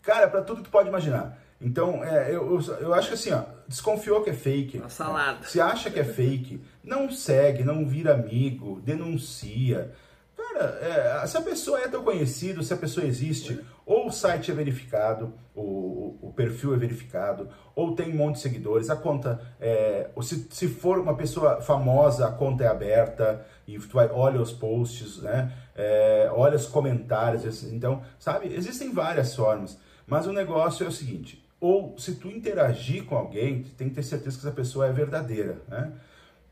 cara 0.02 0.28
para 0.28 0.42
tudo 0.42 0.58
que 0.58 0.68
tu 0.68 0.70
pode 0.70 0.88
imaginar. 0.88 1.38
Então, 1.60 2.02
é, 2.02 2.34
eu, 2.34 2.58
eu 2.80 2.94
acho 2.94 3.08
que 3.08 3.14
assim, 3.14 3.32
ó, 3.32 3.42
desconfiou 3.68 4.22
que 4.22 4.30
é 4.30 4.34
fake. 4.34 4.78
Uma 4.78 4.88
salada. 4.88 5.46
Se 5.46 5.60
acha 5.60 5.90
que 5.90 6.00
é 6.00 6.04
fake, 6.04 6.60
não 6.82 7.10
segue, 7.10 7.62
não 7.62 7.86
vira 7.86 8.14
amigo, 8.14 8.80
denuncia. 8.80 9.92
Cara, 10.34 10.78
é, 10.80 11.26
se 11.26 11.36
a 11.36 11.42
pessoa 11.42 11.80
é 11.80 11.88
teu 11.88 12.02
conhecido, 12.02 12.62
se 12.62 12.72
a 12.72 12.76
pessoa 12.78 13.06
existe, 13.06 13.60
ou 13.84 14.06
o 14.06 14.10
site 14.10 14.50
é 14.50 14.54
verificado, 14.54 15.34
o, 15.54 16.16
o 16.22 16.32
perfil 16.34 16.74
é 16.74 16.78
verificado, 16.78 17.48
ou 17.74 17.94
tem 17.94 18.10
um 18.10 18.16
monte 18.16 18.36
de 18.36 18.40
seguidores, 18.40 18.88
a 18.88 18.96
conta 18.96 19.40
é. 19.60 20.08
Se, 20.22 20.46
se 20.50 20.66
for 20.66 20.98
uma 20.98 21.14
pessoa 21.14 21.60
famosa, 21.60 22.26
a 22.26 22.32
conta 22.32 22.64
é 22.64 22.68
aberta, 22.68 23.44
e 23.66 23.78
tu 23.78 23.94
vai, 23.94 24.08
olha 24.08 24.40
os 24.40 24.52
posts, 24.52 25.20
né? 25.20 25.52
É, 25.76 26.30
olha 26.32 26.56
os 26.56 26.66
comentários. 26.66 27.64
Então, 27.64 28.02
sabe, 28.18 28.54
existem 28.54 28.92
várias 28.92 29.36
formas. 29.36 29.78
Mas 30.10 30.26
o 30.26 30.32
negócio 30.32 30.84
é 30.84 30.88
o 30.88 30.92
seguinte: 30.92 31.42
ou 31.60 31.94
se 31.96 32.16
tu 32.16 32.28
interagir 32.28 33.04
com 33.04 33.16
alguém, 33.16 33.62
tem 33.78 33.88
que 33.88 33.94
ter 33.94 34.02
certeza 34.02 34.38
que 34.38 34.46
essa 34.46 34.54
pessoa 34.54 34.86
é 34.86 34.92
verdadeira, 34.92 35.62
né? 35.68 35.92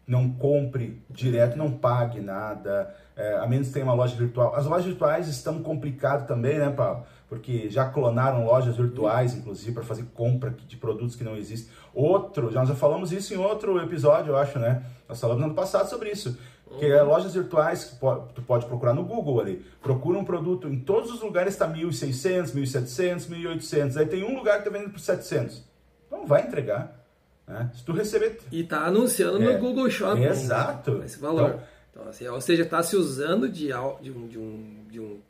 Não 0.06 0.30
compre 0.30 1.02
direto, 1.10 1.58
não 1.58 1.70
pague 1.70 2.18
nada 2.18 2.94
é, 3.14 3.36
a 3.36 3.46
menos 3.46 3.66
que 3.66 3.74
tenha 3.74 3.84
uma 3.84 3.92
loja 3.92 4.16
virtual. 4.16 4.54
As 4.54 4.64
lojas 4.64 4.86
virtuais 4.86 5.28
estão 5.28 5.62
complicadas 5.62 6.26
também, 6.26 6.56
né, 6.58 6.70
Paulo? 6.70 7.04
Porque 7.28 7.68
já 7.68 7.84
clonaram 7.90 8.46
lojas 8.46 8.74
virtuais, 8.76 9.34
inclusive, 9.34 9.72
para 9.72 9.82
fazer 9.82 10.04
compra 10.14 10.50
de 10.50 10.76
produtos 10.78 11.14
que 11.14 11.24
não 11.24 11.36
existem. 11.36 11.70
Outro, 11.92 12.50
já 12.50 12.60
nós 12.60 12.70
já 12.70 12.74
falamos 12.74 13.12
isso 13.12 13.34
em 13.34 13.36
outro 13.36 13.78
episódio, 13.82 14.30
eu 14.30 14.36
acho, 14.38 14.58
né? 14.58 14.82
Nós 15.06 15.20
falamos 15.20 15.40
no 15.40 15.48
ano 15.48 15.54
passado 15.54 15.90
sobre 15.90 16.10
isso. 16.10 16.38
Que 16.78 16.86
é 16.86 17.02
lojas 17.02 17.34
virtuais 17.34 17.84
que 17.84 17.96
tu 18.34 18.42
pode 18.42 18.66
procurar 18.66 18.94
no 18.94 19.04
Google 19.04 19.40
ali. 19.40 19.64
Procura 19.80 20.18
um 20.18 20.24
produto, 20.24 20.68
em 20.68 20.78
todos 20.78 21.10
os 21.10 21.20
lugares 21.20 21.54
está 21.54 21.68
1.600, 21.68 22.54
1.700, 22.54 23.28
1.800. 23.28 23.96
Aí 23.96 24.06
tem 24.06 24.24
um 24.24 24.36
lugar 24.36 24.54
que 24.54 24.68
está 24.68 24.70
vendendo 24.70 24.92
por 24.92 25.00
700. 25.00 25.64
Não 26.10 26.26
vai 26.26 26.42
entregar. 26.42 26.94
Né? 27.46 27.70
Se 27.74 27.84
tu 27.84 27.92
receber... 27.92 28.38
E 28.52 28.60
está 28.60 28.84
anunciando 28.84 29.42
é, 29.42 29.54
no 29.54 29.58
Google 29.58 29.88
Shopping. 29.90 30.24
Exato. 30.24 31.02
Esse 31.04 31.18
valor. 31.18 31.50
Então, 31.50 31.60
então, 31.98 32.08
assim, 32.08 32.28
ou 32.28 32.40
seja, 32.40 32.62
está 32.62 32.80
se 32.82 32.96
usando 32.96 33.48
de, 33.48 33.68
de, 34.00 34.12
um, 34.12 34.28
de, 34.28 34.38
um, 34.38 34.84
de, 34.88 35.00
um, 35.00 35.20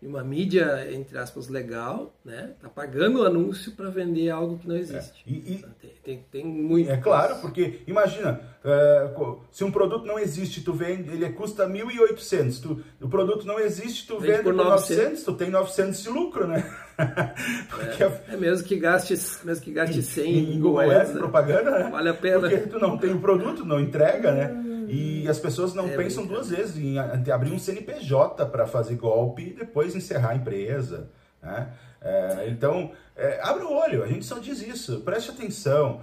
de 0.00 0.06
uma 0.06 0.22
mídia, 0.22 0.86
entre 0.92 1.16
aspas, 1.16 1.48
legal, 1.48 2.14
né? 2.22 2.50
Está 2.54 2.68
pagando 2.68 3.20
o 3.20 3.24
anúncio 3.24 3.72
para 3.72 3.88
vender 3.88 4.28
algo 4.28 4.58
que 4.58 4.68
não 4.68 4.76
existe. 4.76 5.24
É. 5.26 5.30
E, 5.30 5.34
e 5.34 5.54
então, 5.54 5.70
tem, 5.80 5.92
tem, 6.04 6.24
tem, 6.30 6.44
muito. 6.44 6.90
É 6.90 6.98
claro, 6.98 7.36
porque 7.36 7.80
imagina, 7.86 8.40
é, 8.62 9.10
se 9.50 9.64
um 9.64 9.70
produto 9.70 10.04
não 10.04 10.18
existe, 10.18 10.60
tu 10.60 10.74
vende, 10.74 11.10
ele 11.10 11.30
custa 11.30 11.66
1.800, 11.66 12.60
tu, 12.60 12.84
o 13.00 13.08
produto 13.08 13.46
não 13.46 13.58
existe, 13.58 14.06
tu 14.06 14.18
vende, 14.18 14.32
vende 14.32 14.42
por 14.44 14.54
900, 14.54 14.96
900, 14.96 15.24
tu 15.24 15.32
tem 15.32 15.50
900 15.50 16.02
de 16.02 16.08
lucro, 16.10 16.46
né? 16.46 16.76
é, 16.98 18.34
é, 18.34 18.36
mesmo 18.36 18.66
que 18.66 18.76
gaste, 18.76 19.14
mesmo 19.44 19.64
que 19.64 19.72
gaste 19.72 20.02
100 20.02 20.30
em, 20.30 20.56
em 20.56 20.60
Google 20.60 20.90
Ads, 20.90 21.14
né? 21.14 21.18
propaganda, 21.18 21.70
né? 21.70 21.90
vale 21.90 22.10
a 22.10 22.14
pena. 22.14 22.40
Porque 22.40 22.58
tu 22.58 22.78
não 22.78 22.98
tem 22.98 23.14
o 23.14 23.20
produto, 23.20 23.64
não 23.64 23.80
entrega, 23.80 24.30
né? 24.30 24.75
E 24.88 25.28
as 25.28 25.38
pessoas 25.38 25.74
não 25.74 25.88
é 25.88 25.96
pensam 25.96 26.26
duas 26.26 26.50
vezes 26.50 26.76
em 26.76 26.98
abrir 26.98 27.52
um 27.52 27.58
CNPJ 27.58 28.46
para 28.46 28.66
fazer 28.66 28.96
golpe 28.96 29.42
e 29.42 29.52
depois 29.52 29.94
encerrar 29.94 30.30
a 30.30 30.36
empresa. 30.36 31.10
Né? 31.42 31.72
É, 32.00 32.48
então, 32.48 32.92
é, 33.16 33.40
abre 33.42 33.64
o 33.64 33.72
olho, 33.72 34.02
a 34.02 34.06
gente 34.06 34.24
só 34.24 34.38
diz 34.38 34.60
isso, 34.60 35.00
preste 35.00 35.30
atenção. 35.30 36.00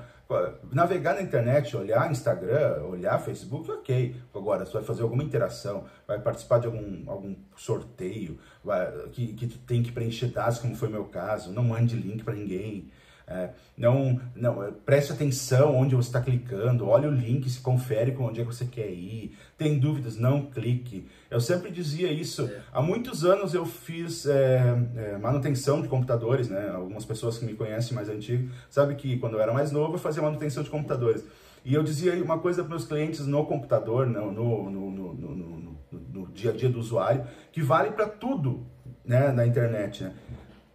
Navegar 0.71 1.13
na 1.13 1.21
internet, 1.21 1.77
olhar 1.77 2.09
Instagram, 2.09 2.81
olhar 2.85 3.19
Facebook, 3.19 3.69
ok. 3.69 4.15
Agora, 4.33 4.65
você 4.65 4.73
vai 4.73 4.83
fazer 4.83 5.03
alguma 5.03 5.21
interação, 5.21 5.83
vai 6.07 6.19
participar 6.19 6.59
de 6.59 6.65
algum, 6.65 7.03
algum 7.07 7.35
sorteio, 7.55 8.39
vai, 8.63 8.91
que, 9.11 9.33
que 9.33 9.45
tu 9.45 9.59
tem 9.59 9.83
que 9.83 9.91
preencher 9.91 10.27
dados, 10.27 10.57
como 10.57 10.75
foi 10.75 10.87
o 10.87 10.91
meu 10.91 11.05
caso, 11.05 11.51
não 11.51 11.63
mande 11.63 11.95
link 11.95 12.23
para 12.23 12.33
ninguém. 12.33 12.89
É, 13.25 13.51
não, 13.77 14.19
não, 14.35 14.73
preste 14.85 15.13
atenção 15.13 15.75
onde 15.75 15.95
você 15.95 16.09
está 16.09 16.19
clicando, 16.19 16.87
olha 16.87 17.07
o 17.07 17.11
link, 17.11 17.49
se 17.49 17.61
confere 17.61 18.11
com 18.11 18.25
onde 18.25 18.41
é 18.41 18.45
que 18.45 18.53
você 18.53 18.65
quer 18.65 18.89
ir. 18.89 19.35
Tem 19.57 19.79
dúvidas? 19.79 20.17
Não 20.17 20.45
clique. 20.45 21.07
Eu 21.31 21.39
sempre 21.39 21.71
dizia 21.71 22.11
isso. 22.11 22.45
É. 22.45 22.61
Há 22.71 22.81
muitos 22.81 23.23
anos 23.23 23.53
eu 23.53 23.65
fiz 23.65 24.25
é, 24.25 24.75
é, 24.95 25.17
manutenção 25.17 25.81
de 25.81 25.87
computadores, 25.87 26.49
né? 26.49 26.69
Algumas 26.69 27.05
pessoas 27.05 27.37
que 27.37 27.45
me 27.45 27.53
conhecem 27.53 27.95
mais 27.95 28.09
antigo 28.09 28.51
sabem 28.69 28.95
que 28.95 29.17
quando 29.17 29.33
eu 29.33 29.41
era 29.41 29.53
mais 29.53 29.71
novo 29.71 29.95
eu 29.95 29.99
fazia 29.99 30.21
manutenção 30.21 30.61
de 30.61 30.69
computadores. 30.69 31.23
E 31.65 31.73
eu 31.73 31.81
dizia 31.81 32.13
uma 32.21 32.39
coisa 32.39 32.61
para 32.61 32.71
meus 32.71 32.85
clientes 32.85 33.25
no 33.25 33.45
computador, 33.45 34.05
no, 34.05 34.31
no, 34.31 34.69
no, 34.69 35.13
no, 35.13 35.77
no 35.91 36.27
dia 36.33 36.51
a 36.51 36.53
dia 36.53 36.67
do 36.67 36.77
usuário, 36.77 37.25
que 37.53 37.61
vale 37.61 37.91
para 37.91 38.07
tudo 38.07 38.67
né, 39.05 39.31
na 39.31 39.45
internet. 39.45 40.03
Né? 40.03 40.13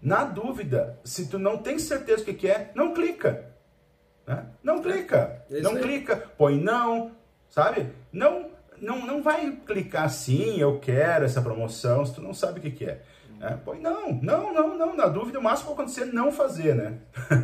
Na 0.00 0.24
dúvida, 0.24 0.98
se 1.04 1.28
tu 1.28 1.38
não 1.38 1.58
tem 1.58 1.78
certeza 1.78 2.22
o 2.22 2.24
que, 2.24 2.34
que 2.34 2.48
é, 2.48 2.70
não 2.74 2.94
clica. 2.94 3.46
Né? 4.26 4.46
Não 4.62 4.80
clica. 4.80 5.44
É 5.50 5.60
não 5.60 5.76
clica. 5.76 6.16
Põe 6.36 6.60
não, 6.60 7.12
sabe? 7.48 7.90
Não, 8.12 8.50
não, 8.80 9.04
não 9.04 9.22
vai 9.22 9.50
clicar 9.66 10.08
sim, 10.10 10.60
eu 10.60 10.78
quero 10.78 11.24
essa 11.24 11.42
promoção, 11.42 12.06
se 12.06 12.14
tu 12.14 12.22
não 12.22 12.32
sabe 12.32 12.60
o 12.60 12.62
que, 12.62 12.70
que 12.70 12.84
é. 12.84 13.02
Né? 13.38 13.58
Põe 13.64 13.80
não, 13.80 14.12
não, 14.12 14.52
não, 14.52 14.76
não. 14.76 14.96
Na 14.96 15.06
dúvida, 15.06 15.38
o 15.38 15.42
máximo 15.42 15.68
que 15.68 15.74
acontecer 15.74 16.02
é 16.02 16.12
não 16.12 16.32
fazer, 16.32 16.74
né? 16.74 16.98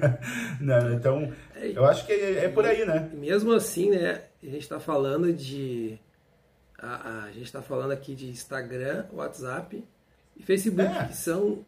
né? 0.61 0.95
Então, 0.95 1.33
é, 1.55 1.69
eu 1.69 1.85
acho 1.85 2.05
que 2.05 2.13
é, 2.13 2.45
é, 2.45 2.49
por 2.49 2.67
aí, 2.67 2.85
né? 2.85 3.11
Mesmo 3.15 3.53
assim, 3.53 3.91
né? 3.91 4.23
A 4.43 4.47
gente 4.47 4.63
está 4.63 4.81
falando 4.81 5.33
de. 5.33 5.99
A, 6.79 7.25
a 7.25 7.31
gente 7.31 7.45
está 7.45 7.63
falando 7.63 7.93
aqui 7.93 8.15
de 8.15 8.29
Instagram, 8.29 9.07
WhatsApp 9.13 9.85
e 10.37 10.43
Facebook, 10.43 10.97
é. 10.97 11.07
que 11.07 11.17
são 11.17 11.65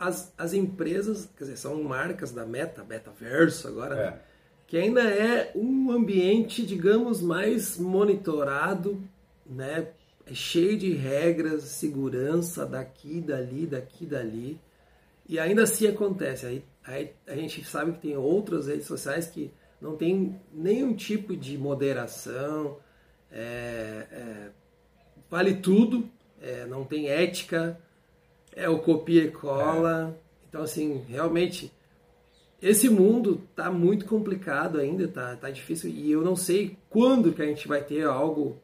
as, 0.00 0.32
as 0.38 0.54
empresas, 0.54 1.28
quer 1.36 1.44
dizer, 1.44 1.58
são 1.58 1.82
marcas 1.82 2.32
da 2.32 2.46
Meta, 2.46 2.82
Metaverso 2.82 3.68
agora, 3.68 4.00
é. 4.00 4.18
que 4.66 4.78
ainda 4.78 5.02
é 5.02 5.52
um 5.54 5.92
ambiente, 5.92 6.64
digamos, 6.64 7.20
mais 7.20 7.76
monitorado, 7.76 8.98
né? 9.44 9.88
É 10.26 10.32
cheio 10.32 10.78
de 10.78 10.94
regras, 10.94 11.64
segurança 11.64 12.64
daqui, 12.64 13.20
dali, 13.20 13.66
daqui, 13.66 14.06
dali. 14.06 14.58
E 15.28 15.38
ainda 15.38 15.64
assim 15.64 15.86
acontece. 15.86 16.46
Aí, 16.46 16.64
aí 16.86 17.12
a 17.26 17.36
gente 17.36 17.62
sabe 17.64 17.92
que 17.92 18.00
tem 18.00 18.16
outras 18.16 18.68
redes 18.68 18.86
sociais 18.86 19.26
que 19.26 19.52
não 19.82 19.96
tem 19.96 20.40
nenhum 20.50 20.94
tipo 20.94 21.36
de 21.36 21.58
moderação, 21.58 22.78
é, 23.30 24.06
é, 24.10 24.50
vale 25.28 25.56
tudo, 25.56 26.08
é, 26.40 26.64
não 26.64 26.84
tem 26.84 27.08
ética, 27.08 27.78
é 28.60 28.68
o 28.68 28.78
copia 28.78 29.24
e 29.24 29.30
cola. 29.30 30.14
É. 30.16 30.20
Então, 30.48 30.62
assim, 30.62 31.04
realmente, 31.08 31.72
esse 32.60 32.88
mundo 32.88 33.42
tá 33.54 33.70
muito 33.70 34.04
complicado 34.04 34.78
ainda, 34.78 35.08
tá, 35.08 35.36
tá 35.36 35.50
difícil, 35.50 35.90
e 35.90 36.10
eu 36.10 36.22
não 36.22 36.36
sei 36.36 36.76
quando 36.88 37.32
que 37.32 37.40
a 37.40 37.46
gente 37.46 37.66
vai 37.66 37.80
ter 37.82 38.04
algo 38.04 38.60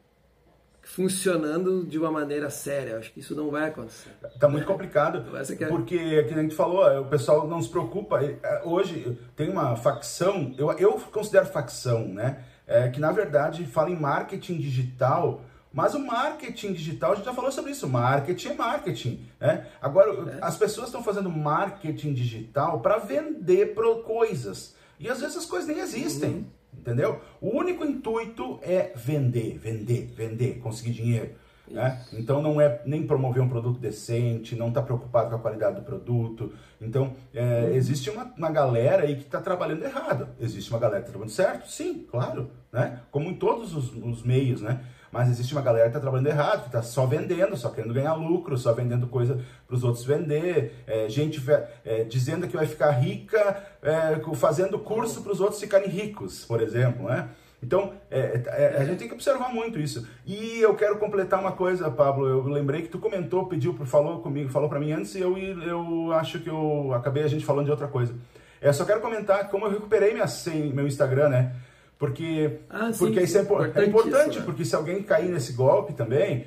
funcionando 0.87 1.83
de 1.85 1.99
uma 1.99 2.09
maneira 2.09 2.49
séria. 2.49 2.97
Acho 2.97 3.11
que 3.11 3.19
isso 3.19 3.35
não 3.35 3.51
vai 3.51 3.67
acontecer. 3.67 4.09
Tá 4.39 4.47
muito 4.47 4.65
complicado, 4.65 5.25
é... 5.35 5.65
porque, 5.67 6.23
como 6.23 6.39
a 6.39 6.43
gente 6.43 6.55
falou, 6.55 7.01
o 7.01 7.05
pessoal 7.05 7.47
não 7.47 7.61
se 7.61 7.69
preocupa. 7.69 8.23
É, 8.23 8.61
hoje 8.63 9.17
tem 9.35 9.49
uma 9.49 9.75
facção, 9.75 10.53
eu, 10.57 10.71
eu 10.73 10.93
considero 11.11 11.45
facção, 11.45 12.07
né? 12.07 12.43
É, 12.65 12.89
que 12.89 12.99
na 12.99 13.11
verdade 13.13 13.65
fala 13.65 13.89
em 13.89 13.99
marketing 13.99 14.57
digital, 14.57 15.41
mas 15.71 15.93
o 15.93 15.99
marketing 15.99 16.73
digital, 16.73 17.11
a 17.11 17.15
gente 17.15 17.25
já 17.25 17.33
falou 17.33 17.51
sobre 17.51 17.71
isso, 17.71 17.87
marketing 17.87 18.49
é 18.49 18.53
marketing. 18.53 19.25
Né? 19.39 19.67
Agora, 19.81 20.31
é. 20.31 20.39
as 20.41 20.57
pessoas 20.57 20.87
estão 20.87 21.03
fazendo 21.03 21.29
marketing 21.29 22.13
digital 22.13 22.79
para 22.79 22.97
vender 22.97 23.73
pro 23.73 24.03
coisas. 24.03 24.75
E 24.99 25.09
às 25.09 25.19
vezes 25.21 25.37
as 25.37 25.45
coisas 25.45 25.67
nem 25.67 25.79
existem. 25.79 26.29
Uhum. 26.29 26.45
Entendeu? 26.79 27.21
O 27.41 27.57
único 27.57 27.83
intuito 27.83 28.59
é 28.61 28.91
vender, 28.95 29.57
vender, 29.57 30.11
vender, 30.15 30.59
conseguir 30.59 30.91
dinheiro. 30.91 31.31
Né? 31.69 32.01
Então 32.13 32.41
não 32.41 32.61
é 32.61 32.81
nem 32.85 33.05
promover 33.05 33.43
um 33.43 33.49
produto 33.49 33.79
decente, 33.79 34.55
não 34.55 34.69
está 34.69 34.81
preocupado 34.81 35.29
com 35.29 35.35
a 35.35 35.39
qualidade 35.39 35.75
do 35.75 35.81
produto. 35.81 36.53
Então 36.79 37.13
é, 37.33 37.71
existe 37.73 38.09
uma, 38.09 38.31
uma 38.37 38.49
galera 38.49 39.03
aí 39.03 39.15
que 39.15 39.23
está 39.23 39.41
trabalhando 39.41 39.83
errado. 39.83 40.29
Existe 40.39 40.69
uma 40.69 40.79
galera 40.79 41.01
que 41.01 41.09
está 41.09 41.11
trabalhando 41.11 41.35
certo? 41.35 41.69
Sim, 41.69 42.05
claro. 42.09 42.49
Né? 42.71 43.01
Como 43.11 43.29
em 43.29 43.35
todos 43.35 43.75
os, 43.75 43.93
os 43.93 44.23
meios, 44.23 44.61
né? 44.61 44.81
Mas 45.11 45.29
existe 45.29 45.53
uma 45.53 45.61
galera 45.61 45.85
que 45.85 45.89
está 45.89 45.99
trabalhando 45.99 46.27
errado, 46.27 46.61
que 46.61 46.67
está 46.67 46.81
só 46.81 47.05
vendendo, 47.05 47.55
só 47.55 47.69
querendo 47.69 47.93
ganhar 47.93 48.13
lucro, 48.13 48.57
só 48.57 48.73
vendendo 48.73 49.07
coisa 49.07 49.39
para 49.65 49.75
os 49.75 49.83
outros 49.83 50.05
vender, 50.05 50.83
é, 50.85 51.07
gente 51.09 51.41
é, 51.85 52.03
dizendo 52.03 52.47
que 52.47 52.55
vai 52.55 52.65
ficar 52.65 52.91
rica 52.91 53.63
é, 53.81 54.19
fazendo 54.35 54.77
curso 54.79 55.21
para 55.21 55.31
os 55.31 55.39
outros 55.39 55.59
ficarem 55.59 55.89
ricos, 55.89 56.43
por 56.45 56.61
exemplo, 56.61 57.07
né? 57.07 57.29
Então, 57.61 57.93
é, 58.11 58.43
é, 58.45 58.77
a 58.77 58.85
gente 58.85 58.99
tem 58.99 59.07
que 59.07 59.13
observar 59.13 59.51
muito 59.51 59.79
isso. 59.79 60.07
E 60.25 60.59
eu 60.59 60.75
quero 60.75 60.97
completar 60.99 61.39
uma 61.39 61.51
coisa, 61.51 61.89
Pablo. 61.89 62.27
Eu 62.27 62.43
lembrei 62.43 62.83
que 62.83 62.87
tu 62.87 62.99
comentou, 62.99 63.47
pediu, 63.47 63.73
falou 63.85 64.19
comigo, 64.19 64.49
falou 64.49 64.69
para 64.69 64.79
mim 64.79 64.91
antes 64.91 65.15
e 65.15 65.21
eu, 65.21 65.37
eu 65.37 66.13
acho 66.13 66.39
que 66.39 66.49
eu 66.49 66.93
acabei 66.93 67.23
a 67.23 67.27
gente 67.27 67.45
falando 67.45 67.65
de 67.65 67.71
outra 67.71 67.87
coisa. 67.87 68.13
Eu 68.61 68.73
só 68.73 68.85
quero 68.85 69.01
comentar 69.01 69.49
como 69.49 69.65
eu 69.65 69.71
recuperei 69.71 70.13
minha 70.13 70.27
senha, 70.27 70.73
meu 70.73 70.87
Instagram, 70.87 71.29
né? 71.29 71.55
Porque, 71.97 72.59
ah, 72.69 72.93
sim, 72.93 72.99
porque 72.99 73.21
isso 73.21 73.37
é, 73.39 73.41
é 73.41 73.85
importante, 73.85 74.37
né? 74.37 74.45
porque 74.45 74.63
se 74.63 74.75
alguém 74.75 75.01
cair 75.01 75.29
nesse 75.29 75.53
golpe 75.53 75.93
também, 75.93 76.45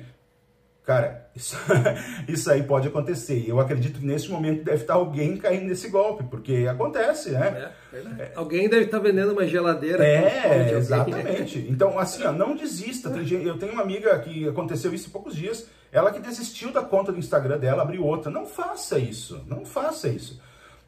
cara, 0.91 1.29
isso, 1.33 1.55
isso 2.27 2.51
aí 2.51 2.63
pode 2.63 2.89
acontecer. 2.89 3.45
Eu 3.47 3.61
acredito 3.61 3.99
que 3.99 4.05
nesse 4.05 4.29
momento 4.29 4.65
deve 4.65 4.81
estar 4.81 4.95
alguém 4.95 5.37
caindo 5.37 5.65
nesse 5.65 5.87
golpe, 5.87 6.25
porque 6.25 6.67
acontece, 6.69 7.31
né? 7.31 7.71
É, 7.93 7.97
é. 7.97 8.31
Alguém 8.35 8.67
deve 8.67 8.85
estar 8.85 8.99
vendendo 8.99 9.31
uma 9.31 9.47
geladeira. 9.47 10.05
É, 10.05 10.73
exatamente. 10.73 11.59
Então, 11.71 11.97
assim, 11.97 12.23
ó, 12.25 12.31
não 12.31 12.55
desista. 12.55 13.09
Eu 13.09 13.57
tenho 13.57 13.71
uma 13.71 13.81
amiga 13.81 14.17
que 14.19 14.47
aconteceu 14.47 14.93
isso 14.93 15.07
em 15.07 15.11
poucos 15.11 15.35
dias, 15.35 15.67
ela 15.91 16.11
que 16.11 16.19
desistiu 16.19 16.71
da 16.71 16.81
conta 16.81 17.11
do 17.11 17.19
Instagram 17.19 17.57
dela, 17.57 17.83
abriu 17.83 18.05
outra. 18.05 18.29
Não 18.29 18.45
faça 18.45 18.99
isso, 18.99 19.41
não 19.47 19.65
faça 19.65 20.09
isso. 20.09 20.41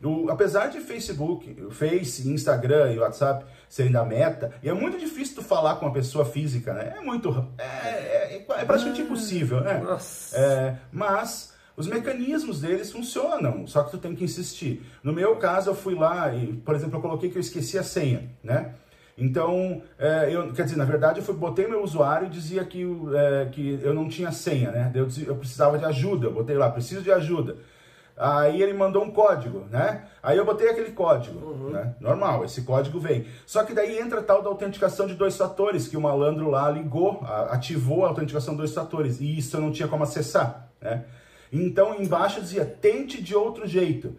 O, 0.04 0.30
apesar 0.30 0.68
de 0.68 0.80
Facebook, 0.80 1.56
Face, 1.72 2.28
Instagram 2.30 2.92
e 2.94 3.00
WhatsApp 3.00 3.46
serem 3.70 3.92
da 3.92 4.04
meta, 4.04 4.52
e 4.62 4.70
é 4.70 4.74
muito 4.74 4.98
difícil 4.98 5.36
tu 5.36 5.42
falar 5.42 5.76
com 5.76 5.86
uma 5.86 5.94
pessoa 5.94 6.26
física, 6.26 6.74
né? 6.74 6.96
É 6.98 7.02
muito. 7.02 7.48
É, 7.58 7.64
é, 7.64 8.46
é 8.50 8.66
praticamente 8.66 9.02
ah, 9.02 9.06
impossível, 9.06 9.62
né? 9.62 9.80
Nossa. 9.80 10.38
É, 10.38 10.76
mas 10.92 11.54
os 11.76 11.88
mecanismos 11.88 12.62
deles 12.62 12.92
funcionam, 12.92 13.66
só 13.66 13.84
que 13.84 13.92
tu 13.92 13.98
tem 13.98 14.14
que 14.14 14.24
insistir. 14.24 14.86
No 15.02 15.12
meu 15.12 15.38
caso, 15.38 15.72
eu 15.72 15.76
fui 15.76 15.96
lá 15.96 16.34
e, 16.34 16.54
por 16.54 16.76
exemplo, 16.76 16.98
eu 16.98 17.02
coloquei 17.02 17.30
que 17.30 17.38
eu 17.38 17.42
esqueci 17.42 17.78
a 17.78 17.84
senha, 17.84 18.30
né? 18.44 18.76
Então, 19.18 19.82
é, 19.98 20.30
eu, 20.32 20.52
quer 20.54 20.64
dizer, 20.64 20.76
na 20.76 20.86
verdade, 20.86 21.20
eu 21.20 21.24
fui, 21.24 21.36
botei 21.36 21.68
meu 21.68 21.84
usuário 21.84 22.28
e 22.28 22.30
dizia 22.30 22.64
que, 22.66 22.84
é, 23.16 23.46
que 23.52 23.80
eu 23.82 23.94
não 23.94 24.08
tinha 24.08 24.32
senha, 24.32 24.72
né? 24.72 24.92
Eu, 24.94 25.08
eu 25.26 25.36
precisava 25.36 25.78
de 25.78 25.86
ajuda, 25.86 26.28
eu 26.28 26.34
botei 26.34 26.58
lá, 26.58 26.70
preciso 26.70 27.02
de 27.02 27.12
ajuda. 27.12 27.58
Aí 28.16 28.62
ele 28.62 28.74
mandou 28.74 29.04
um 29.04 29.10
código, 29.10 29.66
né? 29.72 30.06
Aí 30.22 30.38
eu 30.38 30.46
botei 30.46 30.70
aquele 30.70 30.92
código, 30.92 31.40
uhum. 31.40 31.70
né? 31.72 31.96
Normal, 32.00 32.46
esse 32.46 32.62
código 32.62 33.00
vem. 33.00 33.26
Só 33.46 33.64
que 33.64 33.74
daí 33.74 33.98
entra 33.98 34.22
tal 34.22 34.42
da 34.44 34.50
autenticação 34.50 35.08
de 35.08 35.16
dois 35.16 35.36
fatores, 35.36 35.88
que 35.88 35.98
o 35.98 36.02
malandro 36.02 36.50
lá 36.50 36.70
ligou, 36.70 37.24
ativou 37.50 38.06
a 38.06 38.10
autenticação 38.10 38.54
de 38.54 38.60
dois 38.60 38.74
fatores, 38.74 39.20
e 39.20 39.38
isso 39.38 39.58
eu 39.58 39.62
não 39.62 39.72
tinha 39.72 39.88
como 39.88 40.04
acessar, 40.04 40.70
né? 40.80 41.06
Então 41.52 42.00
embaixo 42.00 42.40
dizia, 42.40 42.66
tente 42.66 43.22
de 43.22 43.36
outro 43.36 43.68
jeito. 43.68 44.16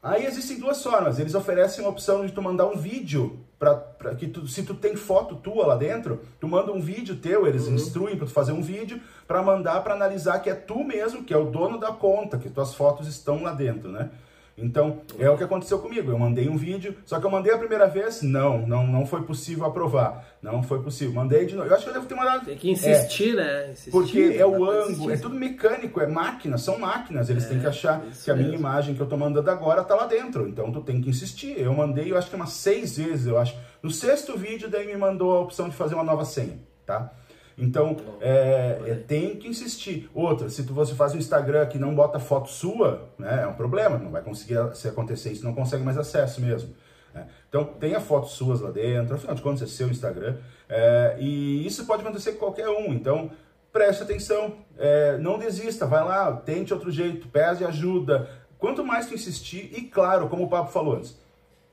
Aí 0.00 0.24
existem 0.24 0.60
duas 0.60 0.80
formas, 0.82 1.18
eles 1.18 1.34
oferecem 1.34 1.84
a 1.84 1.88
opção 1.88 2.24
de 2.24 2.32
tu 2.32 2.40
mandar 2.40 2.66
um 2.66 2.76
vídeo 2.76 3.40
para 3.58 4.14
que 4.14 4.26
tu, 4.26 4.46
se 4.46 4.62
tu 4.62 4.74
tem 4.74 4.96
foto 4.96 5.36
tua 5.36 5.66
lá 5.66 5.76
dentro, 5.76 6.20
tu 6.38 6.46
manda 6.46 6.72
um 6.72 6.80
vídeo 6.80 7.16
teu, 7.16 7.46
eles 7.46 7.66
uhum. 7.66 7.74
instruem 7.74 8.16
para 8.16 8.26
tu 8.26 8.32
fazer 8.32 8.52
um 8.52 8.62
vídeo 8.62 9.00
para 9.26 9.42
mandar 9.42 9.82
para 9.82 9.94
analisar 9.94 10.40
que 10.40 10.50
é 10.50 10.54
tu 10.54 10.84
mesmo, 10.84 11.24
que 11.24 11.32
é 11.32 11.36
o 11.36 11.50
dono 11.50 11.78
da 11.78 11.90
conta, 11.92 12.38
que 12.38 12.50
tuas 12.50 12.74
fotos 12.74 13.08
estão 13.08 13.42
lá 13.42 13.52
dentro, 13.52 13.90
né? 13.90 14.10
Então, 14.58 15.02
é 15.18 15.28
o 15.28 15.36
que 15.36 15.44
aconteceu 15.44 15.78
comigo. 15.78 16.10
Eu 16.10 16.18
mandei 16.18 16.48
um 16.48 16.56
vídeo, 16.56 16.96
só 17.04 17.20
que 17.20 17.26
eu 17.26 17.30
mandei 17.30 17.52
a 17.52 17.58
primeira 17.58 17.86
vez, 17.86 18.22
não, 18.22 18.66
não, 18.66 18.86
não 18.86 19.04
foi 19.04 19.22
possível 19.22 19.66
aprovar. 19.66 20.24
Não 20.40 20.62
foi 20.62 20.82
possível. 20.82 21.14
Mandei 21.14 21.44
de 21.44 21.54
novo. 21.54 21.68
Eu 21.68 21.74
acho 21.74 21.84
que 21.84 21.90
eu 21.90 21.94
devo 21.94 22.06
ter 22.06 22.14
mandado. 22.14 22.46
Tem 22.46 22.56
que 22.56 22.70
insistir, 22.70 23.32
é, 23.32 23.36
né? 23.36 23.70
Insistir, 23.72 23.90
porque 23.90 24.36
é 24.38 24.46
o 24.46 24.64
ângulo, 24.64 25.10
é 25.10 25.16
tudo 25.18 25.34
mecânico, 25.34 26.00
é 26.00 26.06
máquina, 26.06 26.56
são 26.56 26.78
máquinas. 26.78 27.28
Eles 27.28 27.44
é, 27.44 27.48
têm 27.48 27.60
que 27.60 27.66
achar 27.66 28.00
que 28.00 28.30
a 28.30 28.34
minha 28.34 28.48
mesmo. 28.48 28.60
imagem 28.60 28.94
que 28.94 29.00
eu 29.00 29.06
tô 29.06 29.16
mandando 29.16 29.50
agora 29.50 29.84
tá 29.84 29.94
lá 29.94 30.06
dentro. 30.06 30.48
Então 30.48 30.72
tu 30.72 30.80
tem 30.80 31.02
que 31.02 31.10
insistir. 31.10 31.60
Eu 31.60 31.74
mandei, 31.74 32.10
eu 32.10 32.16
acho 32.16 32.30
que 32.30 32.36
umas 32.36 32.50
seis 32.50 32.96
vezes, 32.96 33.26
eu 33.26 33.38
acho. 33.38 33.54
No 33.82 33.90
sexto 33.90 34.38
vídeo, 34.38 34.70
daí 34.70 34.86
me 34.86 34.96
mandou 34.96 35.36
a 35.36 35.40
opção 35.40 35.68
de 35.68 35.76
fazer 35.76 35.94
uma 35.94 36.04
nova 36.04 36.24
senha, 36.24 36.58
tá? 36.86 37.12
Então, 37.58 37.96
é, 38.20 38.80
é, 38.86 38.94
tem 38.94 39.36
que 39.36 39.48
insistir. 39.48 40.10
Outra, 40.12 40.48
se 40.50 40.62
tu, 40.64 40.74
você 40.74 40.94
faz 40.94 41.14
um 41.14 41.18
Instagram 41.18 41.66
que 41.66 41.78
não 41.78 41.94
bota 41.94 42.18
foto 42.18 42.50
sua, 42.50 43.08
né, 43.18 43.44
é 43.44 43.46
um 43.46 43.54
problema, 43.54 43.96
não 43.96 44.10
vai 44.10 44.22
conseguir 44.22 44.58
se 44.74 44.86
acontecer 44.88 45.32
isso, 45.32 45.44
não 45.44 45.54
consegue 45.54 45.82
mais 45.82 45.96
acesso 45.96 46.40
mesmo. 46.40 46.74
Né? 47.14 47.26
Então, 47.48 47.64
tenha 47.64 47.98
fotos 47.98 48.32
suas 48.32 48.60
lá 48.60 48.70
dentro, 48.70 49.14
afinal 49.14 49.34
de 49.34 49.40
contas 49.40 49.62
é 49.62 49.66
seu 49.66 49.88
Instagram, 49.88 50.36
é, 50.68 51.16
e 51.18 51.66
isso 51.66 51.86
pode 51.86 52.02
acontecer 52.02 52.32
com 52.32 52.40
qualquer 52.40 52.68
um. 52.68 52.92
Então, 52.92 53.30
preste 53.72 54.02
atenção, 54.02 54.54
é, 54.76 55.16
não 55.16 55.38
desista, 55.38 55.86
vai 55.86 56.04
lá, 56.04 56.32
tente 56.32 56.74
outro 56.74 56.90
jeito, 56.90 57.26
pede 57.28 57.64
ajuda. 57.64 58.28
Quanto 58.58 58.84
mais 58.84 59.06
tu 59.06 59.14
insistir, 59.14 59.72
e 59.74 59.82
claro, 59.82 60.28
como 60.28 60.44
o 60.44 60.48
Papo 60.48 60.70
falou 60.70 60.96
antes, 60.96 61.16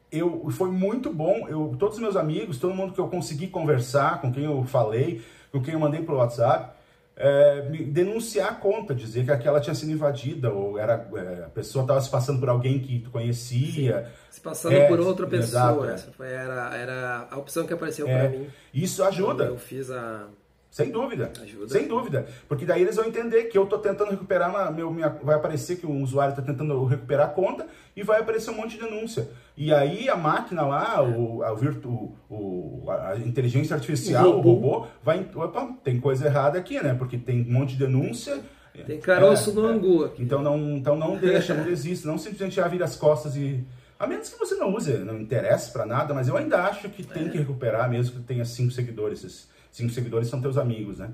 eu, 0.09 0.47
foi 0.51 0.69
muito 0.69 1.11
bom, 1.11 1.47
eu, 1.49 1.75
todos 1.77 1.95
os 1.95 2.01
meus 2.01 2.15
amigos, 2.15 2.57
todo 2.57 2.73
mundo 2.73 2.93
que 2.93 2.99
eu 2.99 3.07
consegui 3.07 3.47
conversar, 3.47 4.21
com 4.21 4.31
quem 4.31 4.45
eu 4.45 4.63
falei, 4.63 5.21
com 5.53 5.61
quem 5.61 5.75
eu 5.75 5.79
mandei 5.79 6.01
pelo 6.01 6.17
WhatsApp, 6.17 6.75
é, 7.15 7.61
denunciar 7.91 8.49
a 8.49 8.55
conta, 8.55 8.95
dizer 8.95 9.23
que 9.23 9.31
aquela 9.31 9.61
tinha 9.61 9.75
sido 9.75 9.91
invadida, 9.91 10.51
ou 10.51 10.79
era, 10.79 11.07
é, 11.15 11.43
a 11.45 11.49
pessoa 11.49 11.83
estava 11.83 12.01
se 12.01 12.09
passando 12.09 12.39
por 12.39 12.49
alguém 12.49 12.79
que 12.79 12.99
tu 12.99 13.11
conhecia. 13.11 14.05
Sim, 14.05 14.11
se 14.31 14.41
passando 14.41 14.73
é, 14.73 14.87
por 14.87 14.99
outra 14.99 15.27
pessoa. 15.27 15.85
Exato, 15.85 15.85
Essa 15.85 16.11
foi, 16.11 16.27
era, 16.27 16.75
era 16.75 17.27
a 17.29 17.37
opção 17.37 17.67
que 17.67 17.73
apareceu 17.73 18.07
para 18.07 18.29
mim. 18.29 18.47
Isso 18.73 19.03
ajuda. 19.03 19.43
Eu 19.43 19.59
fiz 19.59 19.91
a 19.91 20.27
sem 20.73 20.89
dúvida. 20.89 21.31
Ajuda. 21.39 21.69
Sem 21.69 21.87
dúvida. 21.87 22.25
Porque 22.47 22.65
daí 22.65 22.81
eles 22.81 22.95
vão 22.95 23.05
entender 23.05 23.43
que 23.43 23.55
eu 23.55 23.65
estou 23.65 23.77
tentando 23.77 24.09
recuperar, 24.09 24.51
na, 24.51 24.71
meu, 24.71 24.89
minha, 24.89 25.07
vai 25.07 25.35
aparecer 25.35 25.75
que 25.75 25.85
o 25.85 25.91
usuário 26.01 26.31
está 26.31 26.41
tentando 26.41 26.83
recuperar 26.85 27.27
a 27.27 27.29
conta 27.29 27.67
e 27.95 28.01
vai 28.01 28.21
aparecer 28.21 28.49
um 28.49 28.55
monte 28.55 28.71
de 28.71 28.79
denúncia. 28.79 29.29
E 29.55 29.71
aí 29.71 30.09
a 30.09 30.15
máquina 30.15 30.63
lá, 30.63 31.03
o, 31.03 31.43
a, 31.43 31.53
virtu, 31.53 32.15
o, 32.27 32.89
a 32.89 33.15
inteligência 33.17 33.75
artificial, 33.75 34.27
o 34.27 34.31
robô, 34.37 34.49
o 34.49 34.53
robô 34.53 34.87
vai. 35.03 35.29
Opa, 35.35 35.75
tem 35.83 35.99
coisa 35.99 36.25
errada 36.25 36.57
aqui, 36.57 36.81
né? 36.81 36.95
Porque 36.95 37.19
tem 37.19 37.43
um 37.47 37.53
monte 37.53 37.73
de 37.73 37.85
denúncia. 37.85 38.39
Tem 38.87 38.99
caroço 38.99 39.51
é, 39.51 39.53
no 39.53 39.69
é. 39.69 39.71
angu 39.73 40.05
aqui. 40.05 40.23
Então 40.23 40.41
não, 40.41 40.57
então 40.71 40.95
não 40.95 41.17
deixa, 41.21 41.53
não 41.53 41.65
desista. 41.65 42.07
Não 42.07 42.17
simplesmente 42.17 42.55
já 42.55 42.67
vira 42.67 42.85
as 42.85 42.95
costas 42.95 43.35
e. 43.35 43.63
A 43.99 44.07
menos 44.07 44.27
que 44.27 44.39
você 44.39 44.55
não 44.55 44.73
use, 44.73 44.97
não 44.97 45.21
interesse 45.21 45.71
para 45.71 45.85
nada, 45.85 46.15
mas 46.15 46.27
eu 46.27 46.35
ainda 46.35 46.63
acho 46.63 46.89
que 46.89 47.03
tem 47.03 47.27
é. 47.27 47.29
que 47.29 47.37
recuperar, 47.37 47.87
mesmo 47.87 48.19
que 48.19 48.25
tenha 48.25 48.43
cinco 48.43 48.71
seguidores 48.71 49.47
cinco 49.73 49.91
seguidores 49.91 50.29
são 50.29 50.39
teus 50.39 50.57
amigos, 50.57 50.99
né? 50.99 51.09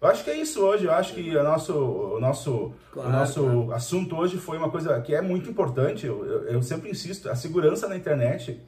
Eu 0.00 0.08
acho 0.08 0.24
que 0.24 0.30
é 0.30 0.36
isso 0.36 0.60
hoje. 0.60 0.86
Eu 0.86 0.92
acho 0.92 1.14
que 1.14 1.36
o 1.36 1.42
nosso, 1.44 1.74
o 1.74 2.20
nosso, 2.20 2.72
claro, 2.90 3.08
o 3.08 3.12
nosso 3.12 3.42
claro. 3.42 3.72
assunto 3.72 4.16
hoje 4.16 4.38
foi 4.38 4.56
uma 4.56 4.70
coisa 4.70 5.00
que 5.00 5.14
é 5.14 5.20
muito 5.20 5.50
importante. 5.50 6.06
Eu, 6.06 6.24
eu, 6.24 6.44
eu 6.44 6.62
sempre 6.62 6.90
insisto, 6.90 7.28
a 7.28 7.36
segurança 7.36 7.86
na 7.86 7.96
internet 7.96 8.60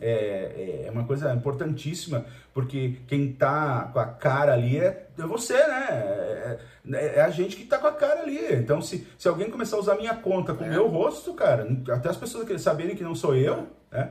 é, 0.00 0.84
é, 0.86 0.90
uma 0.90 1.04
coisa 1.04 1.32
importantíssima, 1.32 2.26
porque 2.52 2.98
quem 3.06 3.32
tá 3.32 3.88
com 3.92 3.98
a 3.98 4.06
cara 4.06 4.52
ali 4.52 4.78
é, 4.78 5.06
é 5.18 5.22
você, 5.22 5.54
né? 5.54 5.88
É, 5.90 6.58
é, 6.92 7.16
é 7.16 7.20
a 7.22 7.30
gente 7.30 7.56
que 7.56 7.64
tá 7.64 7.78
com 7.78 7.86
a 7.86 7.92
cara 7.92 8.20
ali. 8.20 8.54
Então, 8.54 8.82
se, 8.82 9.06
se 9.16 9.26
alguém 9.26 9.50
começar 9.50 9.76
a 9.76 9.80
usar 9.80 9.96
minha 9.96 10.14
conta 10.14 10.52
com 10.52 10.64
o 10.64 10.66
é. 10.66 10.70
meu 10.70 10.86
rosto, 10.88 11.32
cara, 11.32 11.66
até 11.90 12.10
as 12.10 12.16
pessoas 12.16 12.60
saberem 12.60 12.94
que 12.96 13.02
não 13.02 13.14
sou 13.14 13.34
eu, 13.34 13.68
né? 13.90 14.10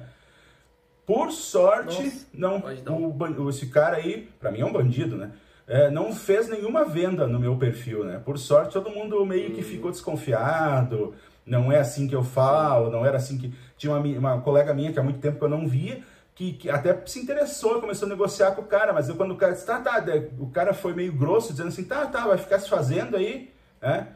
Por 1.06 1.32
sorte, 1.32 2.04
Nossa, 2.34 2.82
não, 2.86 3.10
o, 3.10 3.50
esse 3.50 3.68
cara 3.68 3.98
aí, 3.98 4.30
para 4.40 4.52
mim 4.52 4.62
é 4.62 4.66
um 4.66 4.72
bandido, 4.72 5.18
né? 5.18 5.32
é, 5.68 5.90
não 5.90 6.14
fez 6.14 6.50
nenhuma 6.50 6.84
venda 6.86 7.26
no 7.26 7.40
meu 7.40 7.56
perfil, 7.56 8.04
né? 8.04 8.22
Por 8.24 8.38
sorte, 8.38 8.74
todo 8.74 8.90
mundo 8.90 9.26
meio 9.26 9.52
que 9.52 9.62
ficou 9.62 9.92
desconfiado. 9.92 11.14
Não 11.46 11.72
é 11.72 11.80
assim 11.80 12.08
que 12.08 12.16
eu 12.16 12.24
falo, 12.24 12.90
não 12.90 13.06
era 13.06 13.18
assim 13.18 13.38
que. 13.38 13.54
Tinha 13.78 13.94
uma, 13.94 14.00
uma 14.18 14.42
colega 14.42 14.74
minha 14.74 14.92
que 14.92 15.00
há 15.00 15.04
muito 15.04 15.20
tempo 15.20 15.38
que 15.38 15.44
eu 15.44 15.50
não 15.50 15.68
via, 15.68 16.02
que, 16.36 16.54
que, 16.54 16.70
até 16.70 17.02
se 17.06 17.20
interessou, 17.20 17.82
começou 17.82 18.06
a 18.06 18.10
negociar 18.10 18.52
com 18.52 18.62
o 18.62 18.66
cara, 18.66 18.94
mas 18.94 19.10
eu, 19.10 19.16
quando 19.16 19.32
o 19.32 19.36
cara 19.36 19.52
disse, 19.52 19.66
tá, 19.66 19.80
tá, 19.80 20.04
o 20.40 20.48
cara 20.48 20.74
foi 20.74 20.94
meio 20.94 21.12
grosso, 21.12 21.52
dizendo 21.52 21.68
assim, 21.68 21.84
tá, 21.84 22.06
tá, 22.06 22.26
vai 22.26 22.38
ficar 22.38 22.60
se 22.60 22.70
fazendo 22.70 23.18
aí, 23.18 23.52
né? 23.82 24.08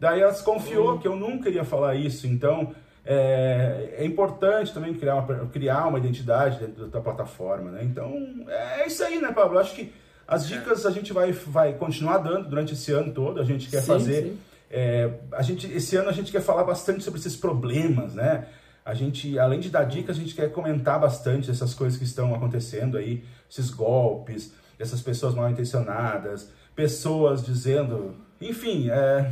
Daí 0.00 0.20
ela 0.20 0.32
desconfiou 0.32 0.92
uhum. 0.92 0.98
que 0.98 1.06
eu 1.06 1.14
nunca 1.14 1.48
iria 1.48 1.64
falar 1.64 1.94
isso, 1.94 2.26
então 2.26 2.74
é, 3.04 3.96
é 3.98 4.04
importante 4.04 4.72
também 4.72 4.94
criar 4.94 5.16
uma, 5.16 5.46
criar 5.46 5.86
uma 5.86 5.98
identidade 5.98 6.58
dentro 6.58 6.86
da 6.86 7.00
plataforma, 7.00 7.70
né? 7.70 7.82
Então 7.82 8.12
é 8.48 8.86
isso 8.86 9.02
aí, 9.02 9.20
né, 9.20 9.32
Pablo? 9.32 9.58
Acho 9.58 9.74
que 9.74 9.92
as 10.26 10.44
é. 10.50 10.56
dicas 10.56 10.86
a 10.86 10.90
gente 10.90 11.12
vai, 11.12 11.32
vai 11.32 11.72
continuar 11.74 12.18
dando 12.18 12.48
durante 12.48 12.74
esse 12.74 12.92
ano 12.92 13.12
todo, 13.12 13.40
a 13.40 13.44
gente 13.44 13.68
quer 13.68 13.80
sim, 13.80 13.86
fazer. 13.86 14.22
Sim. 14.22 14.38
É, 14.70 15.10
a 15.32 15.42
gente, 15.42 15.70
esse 15.70 15.96
ano 15.96 16.08
a 16.08 16.12
gente 16.12 16.32
quer 16.32 16.40
falar 16.40 16.64
bastante 16.64 17.04
sobre 17.04 17.20
esses 17.20 17.36
problemas, 17.36 18.14
né? 18.14 18.46
A 18.84 18.94
gente, 18.94 19.38
além 19.38 19.60
de 19.60 19.68
dar 19.68 19.84
dicas, 19.84 20.16
a 20.16 20.20
gente 20.20 20.34
quer 20.34 20.50
comentar 20.50 20.98
bastante 20.98 21.50
essas 21.50 21.74
coisas 21.74 21.98
que 21.98 22.04
estão 22.04 22.34
acontecendo 22.34 22.96
aí, 22.96 23.22
esses 23.48 23.70
golpes, 23.70 24.52
essas 24.78 25.00
pessoas 25.00 25.34
mal 25.34 25.48
intencionadas, 25.50 26.50
pessoas 26.74 27.44
dizendo, 27.44 28.16
enfim, 28.40 28.90
é, 28.90 28.94
é, 28.94 29.30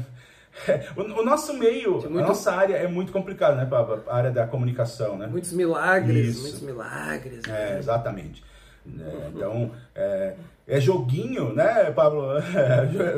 o, 0.97 1.01
o, 1.01 1.25
nosso 1.25 1.55
meio, 1.55 1.93
muito... 1.93 2.19
a 2.19 2.23
nossa 2.23 2.53
área 2.53 2.75
é 2.77 2.87
muito 2.87 3.13
complicada, 3.13 3.57
né, 3.57 3.65
Pablo? 3.65 4.03
A 4.09 4.17
área 4.17 4.31
da 4.31 4.47
comunicação, 4.47 5.17
né? 5.17 5.27
Muitos 5.27 5.53
milagres, 5.53 6.29
Isso. 6.29 6.43
muitos 6.43 6.61
milagres. 6.61 7.47
Né? 7.47 7.75
É, 7.75 7.79
exatamente. 7.79 8.45
É, 8.87 9.29
então, 9.35 9.71
é, 9.95 10.35
é, 10.67 10.81
joguinho, 10.81 11.53
né, 11.53 11.91
Pablo? 11.93 12.33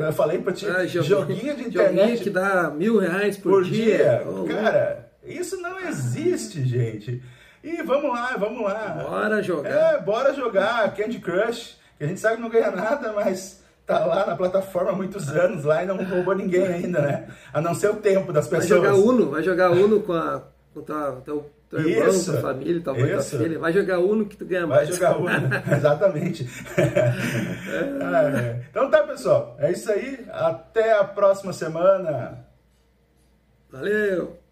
eu 0.05 0.13
falei 0.13 0.39
pra 0.39 0.53
ti, 0.53 0.67
ah, 0.67 0.85
joguinho, 0.85 1.03
joguinho, 1.03 1.55
de 1.55 1.63
internet. 1.63 1.99
Joguinho 1.99 2.19
que 2.19 2.29
dá 2.29 2.69
mil 2.69 2.99
reais 2.99 3.37
por, 3.37 3.51
por 3.51 3.63
dia. 3.63 3.97
dia. 3.97 4.23
Oh, 4.27 4.43
Cara, 4.45 5.09
isso 5.23 5.57
não 5.61 5.79
existe, 5.79 6.63
gente. 6.65 7.21
E 7.63 7.81
vamos 7.81 8.11
lá, 8.11 8.35
vamos 8.37 8.61
lá. 8.61 9.05
Bora 9.07 9.41
jogar. 9.41 9.69
É, 9.69 10.01
bora 10.01 10.33
jogar 10.33 10.93
Candy 10.95 11.19
Crush, 11.19 11.77
que 11.97 12.03
a 12.03 12.07
gente 12.07 12.19
sabe 12.19 12.35
que 12.35 12.41
não 12.41 12.49
ganha 12.49 12.71
nada, 12.71 13.13
mas 13.13 13.62
tá 13.85 14.05
lá 14.05 14.25
na 14.25 14.35
plataforma 14.35 14.91
há 14.91 14.95
muitos 14.95 15.29
anos 15.29 15.63
lá 15.63 15.83
e 15.83 15.85
não 15.85 15.97
roubou 16.03 16.35
ninguém 16.35 16.65
ainda, 16.65 17.01
né? 17.01 17.27
A 17.53 17.61
não 17.61 17.73
ser 17.73 17.89
o 17.89 17.95
tempo 17.95 18.31
das 18.31 18.47
pessoas. 18.47 18.69
Vai 18.69 18.77
jogar 18.77 18.95
Uno, 18.95 19.29
vai 19.31 19.43
jogar 19.43 19.71
Uno 19.71 20.01
com 20.01 20.13
a 20.13 20.41
com 20.73 20.81
tua, 20.81 21.21
teu, 21.23 21.51
teu 21.69 21.87
irmão, 21.87 22.09
isso, 22.09 22.31
tua 22.31 22.41
família, 22.41 22.81
tua 22.81 22.93
mãe, 22.93 23.11
tua 23.11 23.21
filha. 23.21 23.59
Vai 23.59 23.71
jogar 23.71 23.99
Uno 23.99 24.25
que 24.25 24.35
tu 24.35 24.45
ganha 24.45 24.65
mais. 24.65 24.89
Vai 24.89 24.97
jogar 24.97 25.17
Uno, 25.17 25.49
exatamente. 25.71 26.49
é. 26.77 28.65
Então 28.69 28.89
tá, 28.89 29.03
pessoal. 29.03 29.55
É 29.59 29.71
isso 29.71 29.91
aí. 29.91 30.25
Até 30.31 30.97
a 30.97 31.03
próxima 31.03 31.53
semana. 31.53 32.45
Valeu! 33.71 34.42